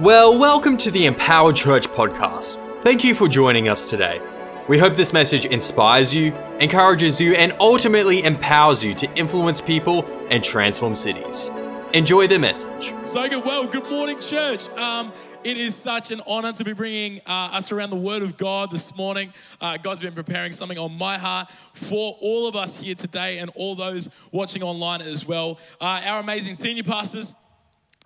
Well, 0.00 0.36
welcome 0.36 0.78
to 0.78 0.90
the 0.90 1.06
Empowered 1.06 1.54
Church 1.54 1.86
podcast. 1.86 2.56
Thank 2.82 3.04
you 3.04 3.14
for 3.14 3.28
joining 3.28 3.68
us 3.68 3.90
today. 3.90 4.20
We 4.66 4.78
hope 4.78 4.96
this 4.96 5.12
message 5.12 5.44
inspires 5.44 6.14
you, 6.14 6.32
encourages 6.60 7.20
you, 7.20 7.34
and 7.34 7.54
ultimately 7.60 8.24
empowers 8.24 8.82
you 8.82 8.94
to 8.94 9.14
influence 9.14 9.60
people 9.60 10.04
and 10.30 10.42
transform 10.42 10.94
cities. 10.94 11.50
Enjoy 11.92 12.26
the 12.26 12.38
message. 12.38 12.94
So 13.02 13.28
good. 13.28 13.44
Well, 13.44 13.66
good 13.66 13.88
morning, 13.90 14.18
church. 14.18 14.70
Um, 14.70 15.12
it 15.44 15.58
is 15.58 15.76
such 15.76 16.10
an 16.10 16.22
honor 16.26 16.52
to 16.52 16.64
be 16.64 16.72
bringing 16.72 17.20
uh, 17.26 17.50
us 17.52 17.70
around 17.70 17.90
the 17.90 17.96
Word 17.96 18.22
of 18.22 18.38
God 18.38 18.70
this 18.70 18.96
morning. 18.96 19.32
Uh, 19.60 19.76
God's 19.76 20.00
been 20.00 20.14
preparing 20.14 20.52
something 20.52 20.78
on 20.78 20.96
my 20.96 21.18
heart 21.18 21.50
for 21.74 22.16
all 22.20 22.48
of 22.48 22.56
us 22.56 22.78
here 22.78 22.94
today 22.94 23.38
and 23.38 23.50
all 23.54 23.74
those 23.74 24.08
watching 24.32 24.62
online 24.62 25.02
as 25.02 25.26
well. 25.26 25.58
Uh, 25.80 26.00
our 26.06 26.20
amazing 26.20 26.54
senior 26.54 26.82
pastors, 26.82 27.34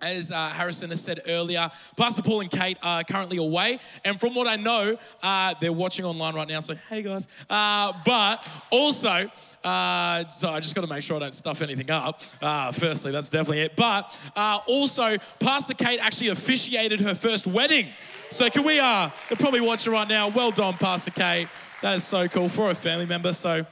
as 0.01 0.31
uh, 0.31 0.49
Harrison 0.49 0.89
has 0.89 1.01
said 1.01 1.21
earlier, 1.27 1.69
Pastor 1.95 2.21
Paul 2.21 2.41
and 2.41 2.51
Kate 2.51 2.77
are 2.83 3.03
currently 3.03 3.37
away. 3.37 3.79
And 4.05 4.19
from 4.19 4.35
what 4.35 4.47
I 4.47 4.55
know, 4.55 4.97
uh, 5.23 5.53
they're 5.59 5.73
watching 5.73 6.05
online 6.05 6.35
right 6.35 6.47
now. 6.47 6.59
So, 6.59 6.75
hey 6.89 7.01
guys. 7.01 7.27
Uh, 7.49 7.93
but 8.05 8.45
also, 8.71 9.29
uh, 9.63 10.27
so 10.29 10.49
I 10.49 10.59
just 10.59 10.75
got 10.75 10.81
to 10.81 10.87
make 10.87 11.03
sure 11.03 11.17
I 11.17 11.19
don't 11.19 11.35
stuff 11.35 11.61
anything 11.61 11.89
up. 11.89 12.21
Uh, 12.41 12.71
firstly, 12.71 13.11
that's 13.11 13.29
definitely 13.29 13.61
it. 13.61 13.75
But 13.75 14.17
uh, 14.35 14.59
also, 14.67 15.17
Pastor 15.39 15.73
Kate 15.73 15.99
actually 15.99 16.29
officiated 16.29 16.99
her 17.01 17.15
first 17.15 17.47
wedding. 17.47 17.89
So, 18.29 18.49
can 18.49 18.63
we, 18.63 18.79
uh, 18.79 19.09
they're 19.29 19.37
probably 19.37 19.61
watching 19.61 19.93
right 19.93 20.07
now. 20.07 20.29
Well 20.29 20.51
done, 20.51 20.75
Pastor 20.75 21.11
Kate. 21.11 21.47
That 21.81 21.95
is 21.95 22.03
so 22.03 22.27
cool 22.27 22.49
for 22.49 22.71
a 22.71 22.75
family 22.75 23.05
member. 23.05 23.33
So, 23.33 23.65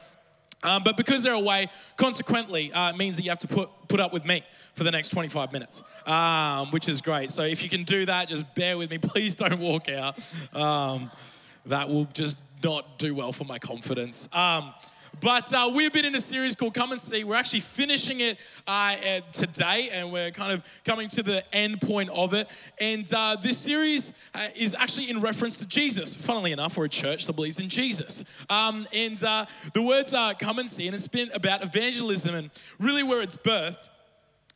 um, 0.66 0.84
but 0.84 0.98
because 0.98 1.24
they're 1.24 1.34
away, 1.34 1.68
consequently, 1.98 2.72
uh, 2.74 2.90
it 2.90 2.98
means 2.98 3.16
that 3.18 3.24
you 3.24 3.30
have 3.30 3.40
to 3.40 3.48
put, 3.48 3.70
put 3.88 4.00
up 4.00 4.12
with 4.12 4.26
me 4.26 4.44
for 4.74 4.84
the 4.84 4.92
next 4.92 5.10
25 5.10 5.54
minutes, 5.54 5.84
um, 6.06 6.72
which 6.72 6.90
is 6.90 7.02
great. 7.02 7.32
So 7.32 7.44
if 7.44 7.64
you 7.64 7.70
can 7.70 7.84
do 7.84 8.06
that, 8.06 8.28
just 8.28 8.54
bear 8.56 8.78
with 8.78 8.90
me. 8.90 8.98
Please 9.02 9.36
don't 9.36 9.60
walk 9.60 9.90
out. 9.90 10.18
Um, 10.54 11.12
that 11.68 11.88
will 11.88 12.06
just 12.06 12.38
not 12.64 13.00
do 13.00 13.16
well 13.16 13.32
for 13.32 13.46
my 13.46 13.60
confidence. 13.60 14.28
But 15.20 15.54
uh, 15.54 15.72
we've 15.74 15.94
been 15.94 16.06
in 16.06 16.16
a 16.16 16.20
series 16.20 16.56
called 16.56 16.74
Come 16.74 16.92
and 16.92 17.00
See. 17.00 17.24
We're 17.24 17.36
actually 17.36 17.60
finishing 17.62 18.20
it 18.20 18.40
uh, 18.68 18.96
today, 19.32 19.90
and 19.92 20.12
we're 20.12 20.32
kind 20.32 20.52
of 20.52 20.64
coming 20.84 21.08
to 21.10 21.24
the 21.24 21.44
end 21.56 21.82
point 21.82 22.10
of 22.10 22.34
it. 22.34 22.50
And 22.80 23.12
uh, 23.14 23.38
this 23.42 23.58
series 23.58 24.14
uh, 24.34 24.48
is 24.56 24.76
actually 24.76 25.10
in 25.10 25.22
reference 25.22 25.60
to 25.60 25.68
Jesus. 25.68 26.16
Funnily 26.16 26.52
enough, 26.52 26.78
we're 26.78 26.86
a 26.86 26.90
church 26.90 27.28
that 27.28 27.34
believes 27.34 27.60
in 27.60 27.70
Jesus. 27.70 28.24
Um, 28.50 28.88
and 28.94 29.24
uh, 29.24 29.46
the 29.74 29.84
words 29.84 30.14
are 30.14 30.34
Come 30.34 30.60
and 30.60 30.70
See, 30.70 30.88
and 30.88 30.96
it's 30.96 31.08
been 31.08 31.30
about 31.34 31.64
evangelism 31.64 32.36
and 32.36 32.50
really 32.80 33.04
where 33.04 33.22
it's 33.22 33.38
birthed 33.38 33.90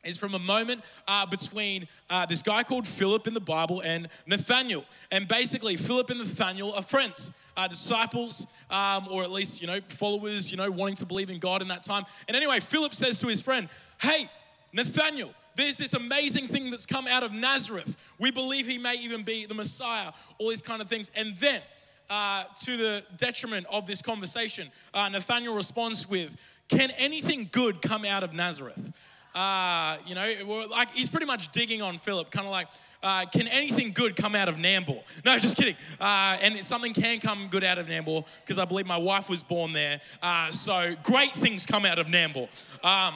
is 0.03 0.17
from 0.17 0.33
a 0.33 0.39
moment 0.39 0.83
uh, 1.07 1.25
between 1.25 1.87
uh, 2.09 2.25
this 2.25 2.41
guy 2.41 2.63
called 2.63 2.87
Philip 2.87 3.27
in 3.27 3.33
the 3.33 3.39
Bible 3.39 3.81
and 3.81 4.07
Nathaniel. 4.25 4.85
And 5.11 5.27
basically, 5.27 5.75
Philip 5.75 6.09
and 6.09 6.19
Nathaniel 6.19 6.73
are 6.73 6.81
friends, 6.81 7.33
uh, 7.57 7.67
disciples, 7.67 8.47
um, 8.69 9.07
or 9.11 9.23
at 9.23 9.31
least, 9.31 9.61
you 9.61 9.67
know, 9.67 9.79
followers, 9.89 10.51
you 10.51 10.57
know, 10.57 10.71
wanting 10.71 10.95
to 10.97 11.05
believe 11.05 11.29
in 11.29 11.39
God 11.39 11.61
in 11.61 11.67
that 11.67 11.83
time. 11.83 12.05
And 12.27 12.37
anyway, 12.37 12.59
Philip 12.59 12.93
says 12.93 13.19
to 13.19 13.27
his 13.27 13.41
friend, 13.41 13.67
Hey, 13.99 14.29
Nathaniel, 14.71 15.33
there's 15.55 15.75
this 15.75 15.93
amazing 15.93 16.47
thing 16.47 16.71
that's 16.71 16.85
come 16.85 17.05
out 17.07 17.23
of 17.23 17.33
Nazareth. 17.33 17.97
We 18.17 18.31
believe 18.31 18.67
he 18.67 18.77
may 18.77 18.95
even 18.95 19.23
be 19.23 19.45
the 19.45 19.55
Messiah, 19.55 20.11
all 20.37 20.49
these 20.49 20.61
kind 20.61 20.81
of 20.81 20.87
things. 20.87 21.11
And 21.15 21.35
then, 21.37 21.61
uh, 22.09 22.45
to 22.63 22.77
the 22.77 23.03
detriment 23.17 23.65
of 23.69 23.85
this 23.85 24.01
conversation, 24.01 24.71
uh, 24.93 25.09
Nathaniel 25.09 25.55
responds 25.55 26.07
with, 26.07 26.37
Can 26.69 26.91
anything 26.91 27.49
good 27.51 27.81
come 27.81 28.05
out 28.05 28.23
of 28.23 28.33
Nazareth? 28.33 28.93
Uh, 29.39 29.97
you 30.05 30.15
know, 30.15 30.67
like 30.69 30.91
he's 30.91 31.07
pretty 31.07 31.25
much 31.25 31.49
digging 31.53 31.81
on 31.81 31.97
Philip, 31.97 32.29
kind 32.29 32.45
of 32.45 32.51
like, 32.51 32.67
uh, 33.01 33.23
can 33.31 33.47
anything 33.47 33.91
good 33.93 34.17
come 34.17 34.35
out 34.35 34.49
of 34.49 34.55
Nambour? 34.55 35.01
No, 35.25 35.37
just 35.37 35.55
kidding. 35.55 35.75
Uh, 35.97 36.37
and 36.41 36.57
something 36.57 36.93
can 36.93 37.21
come 37.21 37.47
good 37.49 37.63
out 37.63 37.77
of 37.77 37.87
Nambour 37.87 38.25
because 38.41 38.57
I 38.57 38.65
believe 38.65 38.85
my 38.85 38.97
wife 38.97 39.29
was 39.29 39.41
born 39.41 39.71
there. 39.71 40.01
Uh, 40.21 40.51
so 40.51 40.93
great 41.03 41.31
things 41.31 41.65
come 41.65 41.85
out 41.85 41.99
of 41.99 42.07
Nambour. 42.07 42.49
Um, 42.83 43.13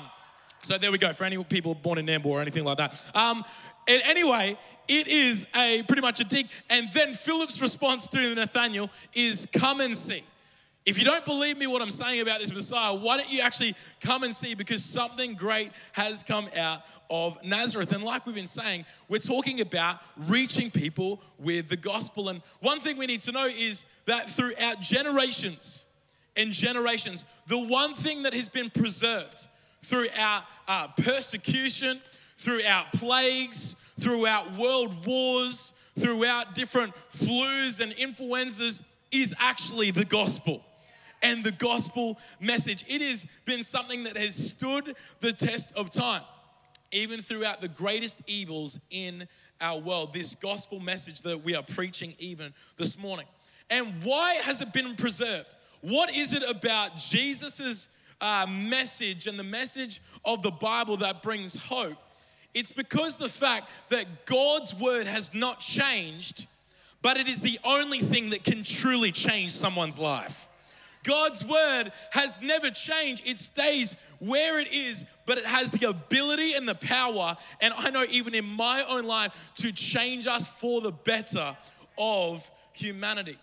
so 0.61 0.77
there 0.77 0.93
we 0.93 0.97
go 0.97 1.11
for 1.11 1.25
any 1.25 1.43
people 1.43 1.75
born 1.75 1.97
in 1.97 2.05
Nambour 2.05 2.27
or 2.27 2.39
anything 2.39 2.63
like 2.63 2.77
that. 2.77 3.03
Um, 3.13 3.43
and 3.89 4.01
anyway, 4.05 4.57
it 4.87 5.09
is 5.09 5.45
a 5.53 5.83
pretty 5.83 6.01
much 6.01 6.21
a 6.21 6.23
dig. 6.23 6.47
And 6.69 6.87
then 6.93 7.13
Philip's 7.13 7.61
response 7.61 8.07
to 8.07 8.33
Nathaniel 8.33 8.89
is, 9.13 9.45
"Come 9.51 9.81
and 9.81 9.93
see." 9.93 10.23
If 10.85 10.97
you 10.97 11.05
don't 11.05 11.23
believe 11.23 11.57
me 11.57 11.65
what 11.65 11.81
I'm 11.81 11.89
saying 11.89 12.21
about 12.21 12.41
this 12.41 12.53
Messiah, 12.53 12.93
why 12.93 13.15
don't 13.15 13.31
you 13.31 13.39
actually 13.39 13.73
come 14.01 14.23
and 14.23 14.35
see? 14.35 14.53
Because 14.53 14.83
something 14.83 15.33
great 15.33 15.71
has 15.93 16.23
come 16.23 16.49
out 16.57 16.81
of 17.09 17.41
Nazareth. 17.41 17.93
And 17.93 18.03
like 18.03 18.25
we've 18.25 18.35
been 18.35 18.45
saying, 18.45 18.83
we're 19.07 19.19
talking 19.19 19.61
about 19.61 20.01
reaching 20.27 20.69
people 20.69 21.21
with 21.39 21.69
the 21.69 21.77
gospel. 21.77 22.27
And 22.27 22.41
one 22.59 22.81
thing 22.81 22.97
we 22.97 23.05
need 23.05 23.21
to 23.21 23.31
know 23.31 23.45
is 23.45 23.85
that 24.07 24.29
throughout 24.29 24.81
generations 24.81 25.85
and 26.35 26.51
generations, 26.51 27.23
the 27.47 27.59
one 27.59 27.93
thing 27.93 28.23
that 28.23 28.33
has 28.33 28.49
been 28.49 28.69
preserved 28.69 29.47
throughout 29.83 30.43
uh, 30.67 30.87
persecution, 30.97 32.01
throughout 32.37 32.91
plagues, 32.91 33.77
throughout 34.01 34.51
world 34.57 35.05
wars, 35.05 35.73
throughout 35.97 36.55
different 36.55 36.93
flus 37.09 37.79
and 37.79 37.93
influenzas 37.93 38.83
is 39.11 39.33
actually 39.39 39.91
the 39.91 40.05
gospel 40.05 40.61
and 41.23 41.43
the 41.43 41.53
gospel 41.53 42.19
message. 42.39 42.83
It 42.87 43.01
has 43.01 43.25
been 43.45 43.63
something 43.63 44.03
that 44.03 44.17
has 44.17 44.35
stood 44.35 44.95
the 45.21 45.31
test 45.31 45.71
of 45.75 45.89
time, 45.89 46.21
even 46.91 47.21
throughout 47.21 47.61
the 47.61 47.69
greatest 47.69 48.21
evils 48.27 48.79
in 48.91 49.27
our 49.61 49.79
world. 49.79 50.13
This 50.13 50.35
gospel 50.35 50.79
message 50.79 51.21
that 51.21 51.43
we 51.43 51.55
are 51.55 51.63
preaching 51.63 52.13
even 52.19 52.53
this 52.77 52.99
morning. 52.99 53.25
And 53.69 54.03
why 54.03 54.35
has 54.43 54.61
it 54.61 54.73
been 54.73 54.95
preserved? 54.95 55.55
What 55.81 56.13
is 56.15 56.33
it 56.33 56.43
about 56.47 56.97
Jesus's 56.97 57.89
uh, 58.21 58.45
message 58.47 59.25
and 59.25 59.39
the 59.39 59.43
message 59.43 60.01
of 60.25 60.43
the 60.43 60.51
Bible 60.51 60.97
that 60.97 61.23
brings 61.23 61.55
hope? 61.55 61.97
It's 62.53 62.71
because 62.71 63.15
the 63.15 63.29
fact 63.29 63.69
that 63.89 64.25
God's 64.25 64.75
word 64.75 65.07
has 65.07 65.33
not 65.33 65.59
changed, 65.59 66.47
but 67.01 67.17
it 67.17 67.27
is 67.27 67.41
the 67.41 67.57
only 67.63 67.99
thing 67.99 68.29
that 68.29 68.43
can 68.43 68.63
truly 68.63 69.11
change 69.11 69.51
someone's 69.53 69.97
life. 69.97 70.49
God's 71.03 71.45
word 71.45 71.91
has 72.11 72.41
never 72.41 72.69
changed. 72.69 73.27
It 73.27 73.37
stays 73.37 73.95
where 74.19 74.59
it 74.59 74.71
is, 74.71 75.05
but 75.25 75.37
it 75.37 75.45
has 75.45 75.69
the 75.71 75.89
ability 75.89 76.53
and 76.53 76.67
the 76.67 76.75
power, 76.75 77.37
and 77.61 77.73
I 77.77 77.89
know 77.89 78.05
even 78.09 78.33
in 78.33 78.45
my 78.45 78.83
own 78.89 79.05
life, 79.05 79.53
to 79.55 79.71
change 79.71 80.27
us 80.27 80.47
for 80.47 80.81
the 80.81 80.91
better 80.91 81.55
of 81.97 82.49
humanity. 82.73 83.37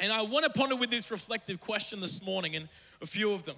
And 0.00 0.12
I 0.12 0.22
want 0.22 0.44
to 0.44 0.50
ponder 0.50 0.76
with 0.76 0.90
this 0.90 1.10
reflective 1.10 1.60
question 1.60 2.00
this 2.00 2.24
morning, 2.24 2.56
and 2.56 2.68
a 3.02 3.06
few 3.06 3.34
of 3.34 3.44
them 3.44 3.56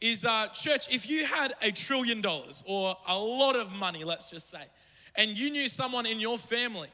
is 0.00 0.24
uh, 0.24 0.48
church, 0.48 0.92
if 0.94 1.08
you 1.08 1.26
had 1.26 1.52
a 1.62 1.70
trillion 1.70 2.20
dollars 2.20 2.64
or 2.66 2.96
a 3.06 3.18
lot 3.18 3.56
of 3.56 3.70
money, 3.72 4.04
let's 4.04 4.30
just 4.30 4.48
say, 4.48 4.62
and 5.16 5.36
you 5.36 5.50
knew 5.50 5.68
someone 5.68 6.06
in 6.06 6.20
your 6.20 6.38
family 6.38 6.88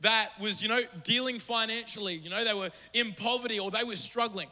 that 0.00 0.30
was, 0.40 0.62
you 0.62 0.68
know, 0.68 0.82
dealing 1.02 1.38
financially, 1.38 2.14
you 2.14 2.30
know, 2.30 2.44
they 2.44 2.54
were 2.54 2.70
in 2.92 3.12
poverty 3.14 3.58
or 3.58 3.70
they 3.70 3.84
were 3.84 3.96
struggling 3.96 4.48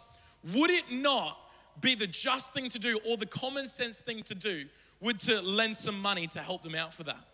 would 0.54 0.70
it 0.70 0.90
not 0.90 1.38
be 1.80 1.94
the 1.94 2.06
just 2.06 2.52
thing 2.52 2.68
to 2.68 2.78
do 2.78 2.98
or 3.08 3.16
the 3.16 3.26
common 3.26 3.68
sense 3.68 4.00
thing 4.00 4.22
to 4.24 4.34
do 4.34 4.64
would 5.00 5.18
to 5.20 5.40
lend 5.42 5.76
some 5.76 5.98
money 6.00 6.26
to 6.28 6.40
help 6.40 6.62
them 6.62 6.74
out 6.74 6.92
for 6.92 7.04
that? 7.04 7.24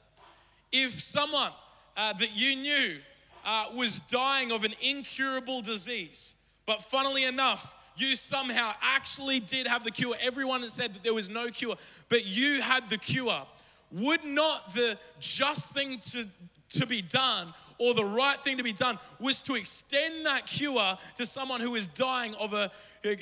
If 0.73 1.03
someone 1.03 1.53
uh, 1.97 2.13
that 2.15 2.37
you 2.37 2.57
knew 2.57 2.97
uh, 3.45 3.67
was 3.75 4.01
dying 4.01 4.53
of 4.53 4.65
an 4.65 4.75
incurable 4.83 5.63
disease, 5.63 6.37
but 6.67 6.83
funnily 6.83 7.25
enough, 7.25 7.75
you 7.97 8.15
somehow 8.15 8.73
actually 8.83 9.41
did 9.41 9.67
have 9.67 9.85
the 9.85 9.91
cure. 9.91 10.15
Everyone 10.21 10.63
has 10.63 10.73
said 10.73 10.93
that 10.95 11.03
there 11.03 11.15
was 11.15 11.31
no 11.31 11.49
cure, 11.49 11.77
but 12.09 12.27
you 12.27 12.61
had 12.61 12.89
the 12.91 12.99
cure. 12.99 13.47
Would 13.93 14.25
not 14.25 14.75
the 14.75 14.99
just 15.19 15.71
thing 15.71 15.99
to, 16.11 16.27
to 16.71 16.87
be 16.87 17.01
done 17.01 17.55
or 17.79 17.95
the 17.95 18.05
right 18.05 18.41
thing 18.43 18.57
to 18.57 18.63
be 18.63 18.73
done 18.73 18.99
was 19.21 19.41
to 19.43 19.55
extend 19.55 20.27
that 20.27 20.47
cure 20.47 20.97
to 21.17 21.27
someone 21.27 21.61
who 21.61 21.75
is 21.75 21.87
dying 21.89 22.35
of 22.37 22.53
an 22.53 22.69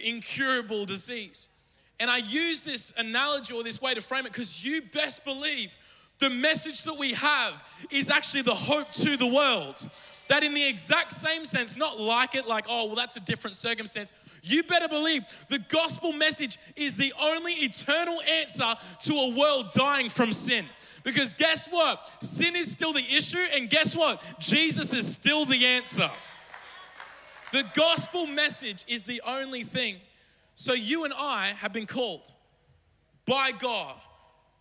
incurable 0.04 0.84
disease. 0.84 1.48
And 2.00 2.10
I 2.10 2.18
use 2.18 2.64
this 2.64 2.92
analogy 2.96 3.54
or 3.54 3.62
this 3.62 3.80
way 3.80 3.94
to 3.94 4.00
frame 4.00 4.26
it 4.26 4.32
because 4.32 4.64
you 4.64 4.82
best 4.92 5.24
believe 5.24 5.76
the 6.18 6.30
message 6.30 6.82
that 6.84 6.98
we 6.98 7.12
have 7.12 7.64
is 7.90 8.10
actually 8.10 8.42
the 8.42 8.54
hope 8.54 8.90
to 8.92 9.16
the 9.16 9.26
world. 9.26 9.88
That, 10.28 10.42
in 10.42 10.54
the 10.54 10.66
exact 10.66 11.12
same 11.12 11.44
sense, 11.44 11.76
not 11.76 12.00
like 12.00 12.34
it, 12.34 12.46
like, 12.46 12.64
oh, 12.66 12.86
well, 12.86 12.94
that's 12.94 13.16
a 13.16 13.20
different 13.20 13.56
circumstance. 13.56 14.14
You 14.42 14.62
better 14.62 14.88
believe 14.88 15.22
the 15.50 15.58
gospel 15.68 16.12
message 16.12 16.58
is 16.76 16.96
the 16.96 17.12
only 17.20 17.52
eternal 17.52 18.22
answer 18.22 18.74
to 19.02 19.12
a 19.12 19.34
world 19.36 19.70
dying 19.72 20.08
from 20.08 20.32
sin. 20.32 20.64
Because 21.04 21.34
guess 21.34 21.68
what? 21.68 22.10
Sin 22.20 22.56
is 22.56 22.70
still 22.70 22.92
the 22.92 23.04
issue, 23.14 23.38
and 23.54 23.70
guess 23.70 23.94
what? 23.94 24.22
Jesus 24.40 24.92
is 24.92 25.10
still 25.10 25.44
the 25.44 25.64
answer. 25.64 26.10
The 27.52 27.64
gospel 27.74 28.26
message 28.26 28.84
is 28.88 29.02
the 29.02 29.22
only 29.24 29.62
thing. 29.62 29.96
So 30.56 30.72
you 30.72 31.04
and 31.04 31.14
I 31.16 31.52
have 31.58 31.72
been 31.72 31.86
called 31.86 32.32
by 33.26 33.52
God 33.58 33.94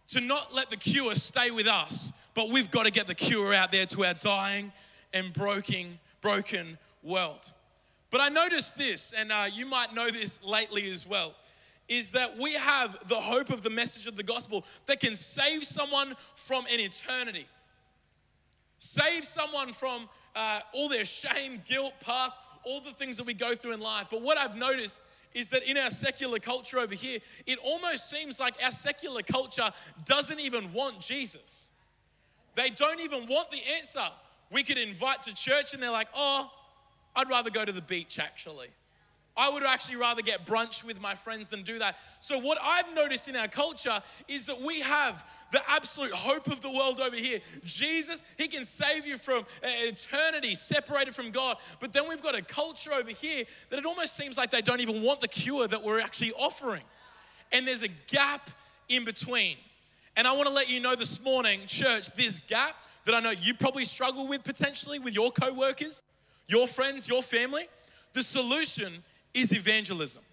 to 0.10 0.22
not 0.22 0.54
let 0.54 0.69
the 0.69 0.78
cure 0.78 1.16
stay 1.16 1.50
with 1.50 1.66
us, 1.66 2.12
but 2.36 2.50
we've 2.50 2.69
got 2.69 2.86
to 2.86 2.92
get 2.92 3.07
the 3.07 3.16
cure 3.16 3.54
out 3.54 3.72
there 3.72 3.86
to 3.88 4.06
our 4.06 4.13
dying 4.13 4.72
and 5.13 5.31
broken, 5.34 5.98
broken 6.22 6.78
world. 7.04 7.51
But 8.12 8.22
I 8.22 8.30
noticed 8.30 8.78
this, 8.78 9.13
and 9.18 9.31
uh, 9.31 9.46
you 9.51 9.66
might 9.66 9.94
know 9.96 10.10
this 10.10 10.44
lately 10.44 10.92
as 10.92 11.07
well, 11.07 11.34
is 11.90 12.12
that 12.12 12.38
we 12.38 12.54
have 12.54 12.98
the 13.08 13.16
hope 13.16 13.50
of 13.50 13.62
the 13.62 13.70
message 13.70 14.08
of 14.08 14.16
the 14.16 14.24
gospel 14.24 14.66
that 14.86 15.00
can 15.00 15.16
save 15.16 15.64
someone 15.64 16.16
from 16.36 16.66
an 16.66 16.80
eternity, 16.80 17.46
save 18.78 19.26
someone 19.26 19.74
from 19.74 20.08
uh, 20.36 20.60
all 20.74 20.90
their 20.90 21.06
shame, 21.06 21.62
guilt, 21.68 21.94
past, 22.00 22.40
all 22.64 22.80
the 22.82 22.92
things 22.92 23.18
that 23.18 23.26
we 23.26 23.34
go 23.34 23.56
through 23.56 23.74
in 23.74 23.80
life. 23.80 24.08
But 24.10 24.22
what 24.22 24.38
I've 24.38 24.56
noticed 24.56 25.02
is 25.34 25.50
that 25.50 25.64
in 25.64 25.78
our 25.78 25.90
secular 25.90 26.40
culture 26.40 26.80
over 26.80 26.96
here, 26.96 27.20
it 27.46 27.60
almost 27.64 28.10
seems 28.10 28.40
like 28.40 28.56
our 28.64 28.72
secular 28.72 29.22
culture 29.22 29.72
doesn't 30.06 30.40
even 30.40 30.72
want 30.74 31.00
Jesus. 31.00 31.72
They 32.56 32.70
don't 32.70 33.02
even 33.02 33.28
want 33.28 33.52
the 33.52 33.62
answer. 33.78 34.08
We 34.52 34.64
could 34.64 34.78
invite 34.78 35.24
to 35.24 35.34
church 35.34 35.74
and 35.74 35.82
they're 35.82 35.92
like, 35.92 36.10
oh, 36.16 36.52
I'd 37.16 37.30
rather 37.30 37.50
go 37.50 37.66
to 37.66 37.72
the 37.72 37.82
beach 37.82 38.20
actually. 38.20 38.68
I 39.36 39.50
would 39.50 39.64
actually 39.64 39.96
rather 39.96 40.22
get 40.22 40.46
brunch 40.46 40.84
with 40.84 41.02
my 41.02 41.16
friends 41.16 41.50
than 41.50 41.64
do 41.64 41.80
that. 41.80 41.98
So, 42.20 42.40
what 42.40 42.58
I've 42.62 42.94
noticed 42.94 43.28
in 43.28 43.36
our 43.36 43.48
culture 43.48 44.02
is 44.28 44.46
that 44.46 44.62
we 44.62 44.80
have 44.82 45.26
the 45.52 45.62
absolute 45.68 46.12
hope 46.12 46.48
of 46.48 46.62
the 46.62 46.70
world 46.70 47.00
over 47.00 47.16
here. 47.16 47.40
Jesus, 47.64 48.24
He 48.38 48.48
can 48.48 48.64
save 48.64 49.08
you 49.08 49.18
from 49.18 49.40
uh, 49.40 49.68
eternity 49.68 50.54
separated 50.54 51.16
from 51.16 51.32
God. 51.32 51.58
But 51.80 51.94
then 51.94 52.08
we've 52.08 52.22
got 52.22 52.36
a 52.36 52.42
culture 52.42 52.94
over 52.94 53.10
here 53.10 53.46
that 53.70 53.80
it 53.80 53.86
almost 53.86 54.16
seems 54.16 54.38
like 54.38 54.52
they 54.52 54.62
don't 54.62 54.82
even 54.82 55.02
want 55.02 55.22
the 55.22 55.28
cure 55.28 55.68
that 55.68 55.82
we're 55.82 56.00
actually 56.00 56.32
offering. 56.34 56.84
And 57.52 57.68
there's 57.68 57.84
a 57.84 57.90
gap 58.12 58.50
in 58.90 59.06
between. 59.06 59.58
And 60.16 60.28
I 60.28 60.34
want 60.34 60.48
to 60.48 60.54
let 60.54 60.70
you 60.70 60.80
know 60.80 60.96
this 60.96 61.22
morning, 61.22 61.62
church, 61.66 62.14
this 62.16 62.40
gap 62.42 62.76
that 63.06 63.16
I 63.16 63.20
know 63.20 63.32
you 63.32 63.54
probably 63.56 63.86
struggle 63.86 64.28
with 64.28 64.44
potentially 64.44 65.00
with 65.00 65.16
your 65.16 65.32
co 65.32 65.54
workers, 65.54 66.04
your 66.48 66.68
friends, 66.68 67.08
your 67.08 67.24
family, 67.24 67.68
the 68.14 68.22
solution 68.22 69.04
is 69.34 69.52
evangelism. 69.52 70.24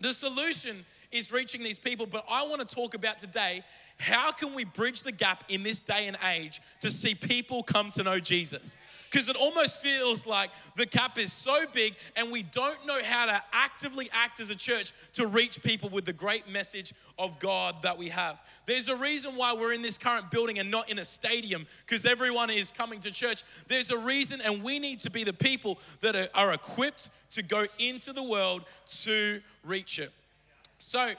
The 0.00 0.12
solution 0.12 0.84
is 1.12 1.30
reaching 1.30 1.62
these 1.62 1.78
people, 1.78 2.06
but 2.06 2.24
I 2.30 2.44
want 2.46 2.66
to 2.66 2.74
talk 2.74 2.94
about 2.94 3.18
today 3.18 3.62
how 4.02 4.32
can 4.32 4.52
we 4.52 4.64
bridge 4.64 5.02
the 5.02 5.12
gap 5.12 5.44
in 5.48 5.62
this 5.62 5.80
day 5.80 6.08
and 6.08 6.16
age 6.34 6.60
to 6.80 6.90
see 6.90 7.14
people 7.14 7.62
come 7.62 7.88
to 7.90 8.02
know 8.02 8.18
Jesus? 8.18 8.76
Because 9.08 9.28
it 9.28 9.36
almost 9.36 9.80
feels 9.80 10.26
like 10.26 10.50
the 10.76 10.86
gap 10.86 11.18
is 11.18 11.32
so 11.32 11.66
big 11.72 11.94
and 12.16 12.32
we 12.32 12.42
don't 12.42 12.84
know 12.84 13.00
how 13.04 13.26
to 13.26 13.42
actively 13.52 14.08
act 14.12 14.40
as 14.40 14.50
a 14.50 14.56
church 14.56 14.90
to 15.12 15.28
reach 15.28 15.62
people 15.62 15.88
with 15.88 16.04
the 16.04 16.12
great 16.12 16.48
message 16.48 16.92
of 17.16 17.38
God 17.38 17.76
that 17.82 17.96
we 17.96 18.08
have. 18.08 18.40
There's 18.66 18.88
a 18.88 18.96
reason 18.96 19.36
why 19.36 19.52
we're 19.52 19.72
in 19.72 19.82
this 19.82 19.98
current 19.98 20.32
building 20.32 20.58
and 20.58 20.68
not 20.68 20.90
in 20.90 20.98
a 20.98 21.04
stadium 21.04 21.66
because 21.86 22.04
everyone 22.04 22.50
is 22.50 22.72
coming 22.72 22.98
to 23.00 23.10
church. 23.12 23.42
There's 23.68 23.90
a 23.90 23.98
reason, 23.98 24.40
and 24.40 24.64
we 24.64 24.80
need 24.80 24.98
to 25.00 25.10
be 25.10 25.22
the 25.22 25.32
people 25.32 25.78
that 26.00 26.16
are, 26.16 26.28
are 26.34 26.52
equipped 26.54 27.10
to 27.30 27.42
go 27.42 27.66
into 27.78 28.12
the 28.12 28.22
world 28.22 28.64
to 29.02 29.40
reach 29.62 30.00
it. 30.00 30.10
So, 30.84 31.12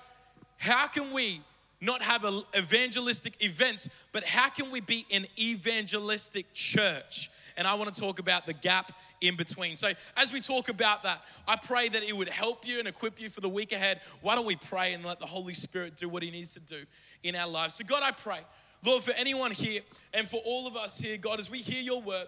how 0.58 0.88
can 0.88 1.14
we 1.14 1.40
not 1.80 2.02
have 2.02 2.26
evangelistic 2.56 3.42
events, 3.44 3.88
but 4.12 4.26
how 4.26 4.50
can 4.50 4.70
we 4.72 4.82
be 4.82 5.06
an 5.10 5.26
evangelistic 5.40 6.54
church? 6.54 7.32
And 7.56 7.66
I 7.66 7.74
want 7.76 7.92
to 7.94 7.98
talk 7.98 8.20
about 8.20 8.46
the 8.46 8.52
gap 8.52 8.92
in 9.22 9.38
between. 9.38 9.78
So, 9.78 9.94
as 10.18 10.34
we 10.34 10.42
talk 10.42 10.68
about 10.68 11.04
that, 11.04 11.22
I 11.48 11.56
pray 11.56 11.88
that 11.88 12.04
it 12.04 12.12
would 12.12 12.28
help 12.28 12.68
you 12.68 12.80
and 12.80 12.90
equip 12.90 13.22
you 13.22 13.30
for 13.30 13.40
the 13.40 13.48
week 13.48 13.72
ahead. 13.72 14.02
Why 14.20 14.36
don't 14.36 14.46
we 14.46 14.58
pray 14.58 14.92
and 14.92 15.06
let 15.06 15.22
the 15.22 15.26
Holy 15.26 15.54
Spirit 15.54 15.96
do 15.96 16.10
what 16.10 16.24
He 16.24 16.30
needs 16.30 16.54
to 16.56 16.60
do 16.60 16.84
in 17.24 17.34
our 17.34 17.50
lives? 17.50 17.76
So, 17.76 17.86
God, 17.86 18.04
I 18.04 18.12
pray, 18.12 18.40
Lord, 18.86 19.02
for 19.02 19.14
anyone 19.16 19.52
here 19.52 19.80
and 20.14 20.28
for 20.28 20.42
all 20.46 20.68
of 20.68 20.76
us 20.76 21.00
here, 21.00 21.16
God, 21.16 21.40
as 21.40 21.50
we 21.50 21.60
hear 21.60 21.82
your 21.82 22.02
word, 22.02 22.28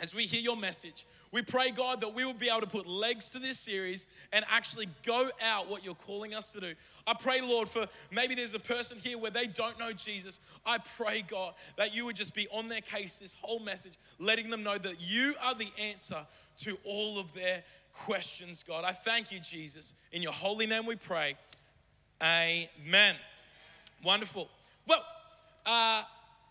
as 0.00 0.14
we 0.14 0.22
hear 0.22 0.40
your 0.40 0.56
message, 0.56 1.04
we 1.36 1.42
pray, 1.42 1.70
God, 1.70 2.00
that 2.00 2.14
we 2.14 2.24
will 2.24 2.32
be 2.32 2.48
able 2.48 2.62
to 2.62 2.66
put 2.66 2.86
legs 2.86 3.28
to 3.28 3.38
this 3.38 3.58
series 3.58 4.06
and 4.32 4.42
actually 4.48 4.86
go 5.04 5.28
out 5.44 5.68
what 5.68 5.84
you're 5.84 5.94
calling 5.94 6.32
us 6.32 6.50
to 6.52 6.60
do. 6.60 6.72
I 7.06 7.12
pray, 7.12 7.42
Lord, 7.42 7.68
for 7.68 7.84
maybe 8.10 8.34
there's 8.34 8.54
a 8.54 8.58
person 8.58 8.96
here 8.96 9.18
where 9.18 9.30
they 9.30 9.44
don't 9.44 9.78
know 9.78 9.92
Jesus. 9.92 10.40
I 10.64 10.78
pray, 10.96 11.20
God, 11.28 11.52
that 11.76 11.94
you 11.94 12.06
would 12.06 12.16
just 12.16 12.34
be 12.34 12.48
on 12.54 12.68
their 12.68 12.80
case 12.80 13.18
this 13.18 13.36
whole 13.38 13.58
message, 13.58 13.98
letting 14.18 14.48
them 14.48 14.62
know 14.62 14.78
that 14.78 14.96
you 14.98 15.34
are 15.44 15.54
the 15.54 15.68
answer 15.78 16.26
to 16.60 16.78
all 16.84 17.18
of 17.18 17.34
their 17.34 17.62
questions, 17.92 18.64
God. 18.66 18.84
I 18.84 18.92
thank 18.92 19.30
you, 19.30 19.38
Jesus. 19.38 19.92
In 20.12 20.22
your 20.22 20.32
holy 20.32 20.66
name 20.66 20.86
we 20.86 20.96
pray. 20.96 21.34
Amen. 22.22 23.14
Wonderful. 24.02 24.48
Well, 24.88 25.04
uh, 25.66 26.00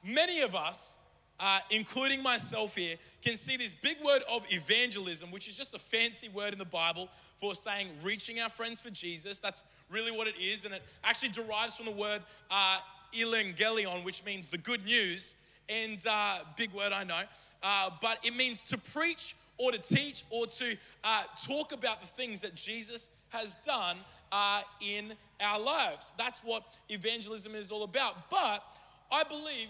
many 0.04 0.42
of 0.42 0.54
us 0.54 1.00
uh, 1.40 1.60
including 1.70 2.24
myself 2.24 2.76
here, 2.76 2.96
can 3.24 3.36
see 3.36 3.58
this 3.58 3.76
big 3.76 3.98
word 4.04 4.22
of 4.32 4.46
evangelism, 4.50 5.32
which 5.32 5.48
is 5.48 5.56
just 5.56 5.74
a 5.74 5.80
fancy 5.80 6.30
word 6.30 6.54
in 6.54 6.60
the 6.60 6.66
Bible 6.66 7.10
for 7.40 7.54
saying 7.54 7.88
reaching 8.04 8.40
our 8.40 8.50
friends 8.50 8.80
for 8.80 8.90
Jesus. 8.90 9.40
That's 9.40 9.64
really 9.90 10.12
what 10.12 10.28
it 10.28 10.36
is. 10.40 10.66
And 10.66 10.74
it 10.74 10.84
actually 11.04 11.30
derives 11.30 11.76
from 11.76 11.86
the 11.86 11.92
word 11.92 12.22
uh, 12.50 12.78
evangelion, 13.14 14.04
which 14.04 14.24
means 14.26 14.48
the 14.48 14.58
good 14.58 14.86
news. 14.86 15.36
And 15.68 16.00
uh, 16.10 16.40
big 16.58 16.72
word, 16.74 16.94
I 16.94 17.04
know. 17.04 17.22
Uh, 17.64 17.90
but 18.02 18.20
it 18.24 18.36
means 18.36 18.62
to 18.62 18.78
preach 18.78 19.36
or 19.58 19.72
to 19.72 19.78
teach 19.78 20.24
or 20.30 20.46
to 20.48 20.76
uh, 21.04 21.24
talk 21.48 21.72
about 21.72 22.02
the 22.02 22.08
things 22.08 22.42
that 22.42 22.56
Jesus 22.56 23.10
has 23.30 23.56
done 23.66 23.98
uh, 24.32 24.62
in 24.82 25.14
our 25.42 25.60
lives. 25.60 26.14
That's 26.18 26.42
what 26.42 26.64
evangelism 26.90 27.56
is 27.56 27.72
all 27.72 27.84
about. 27.84 28.30
But 28.30 28.64
I 29.12 29.24
believe 29.24 29.70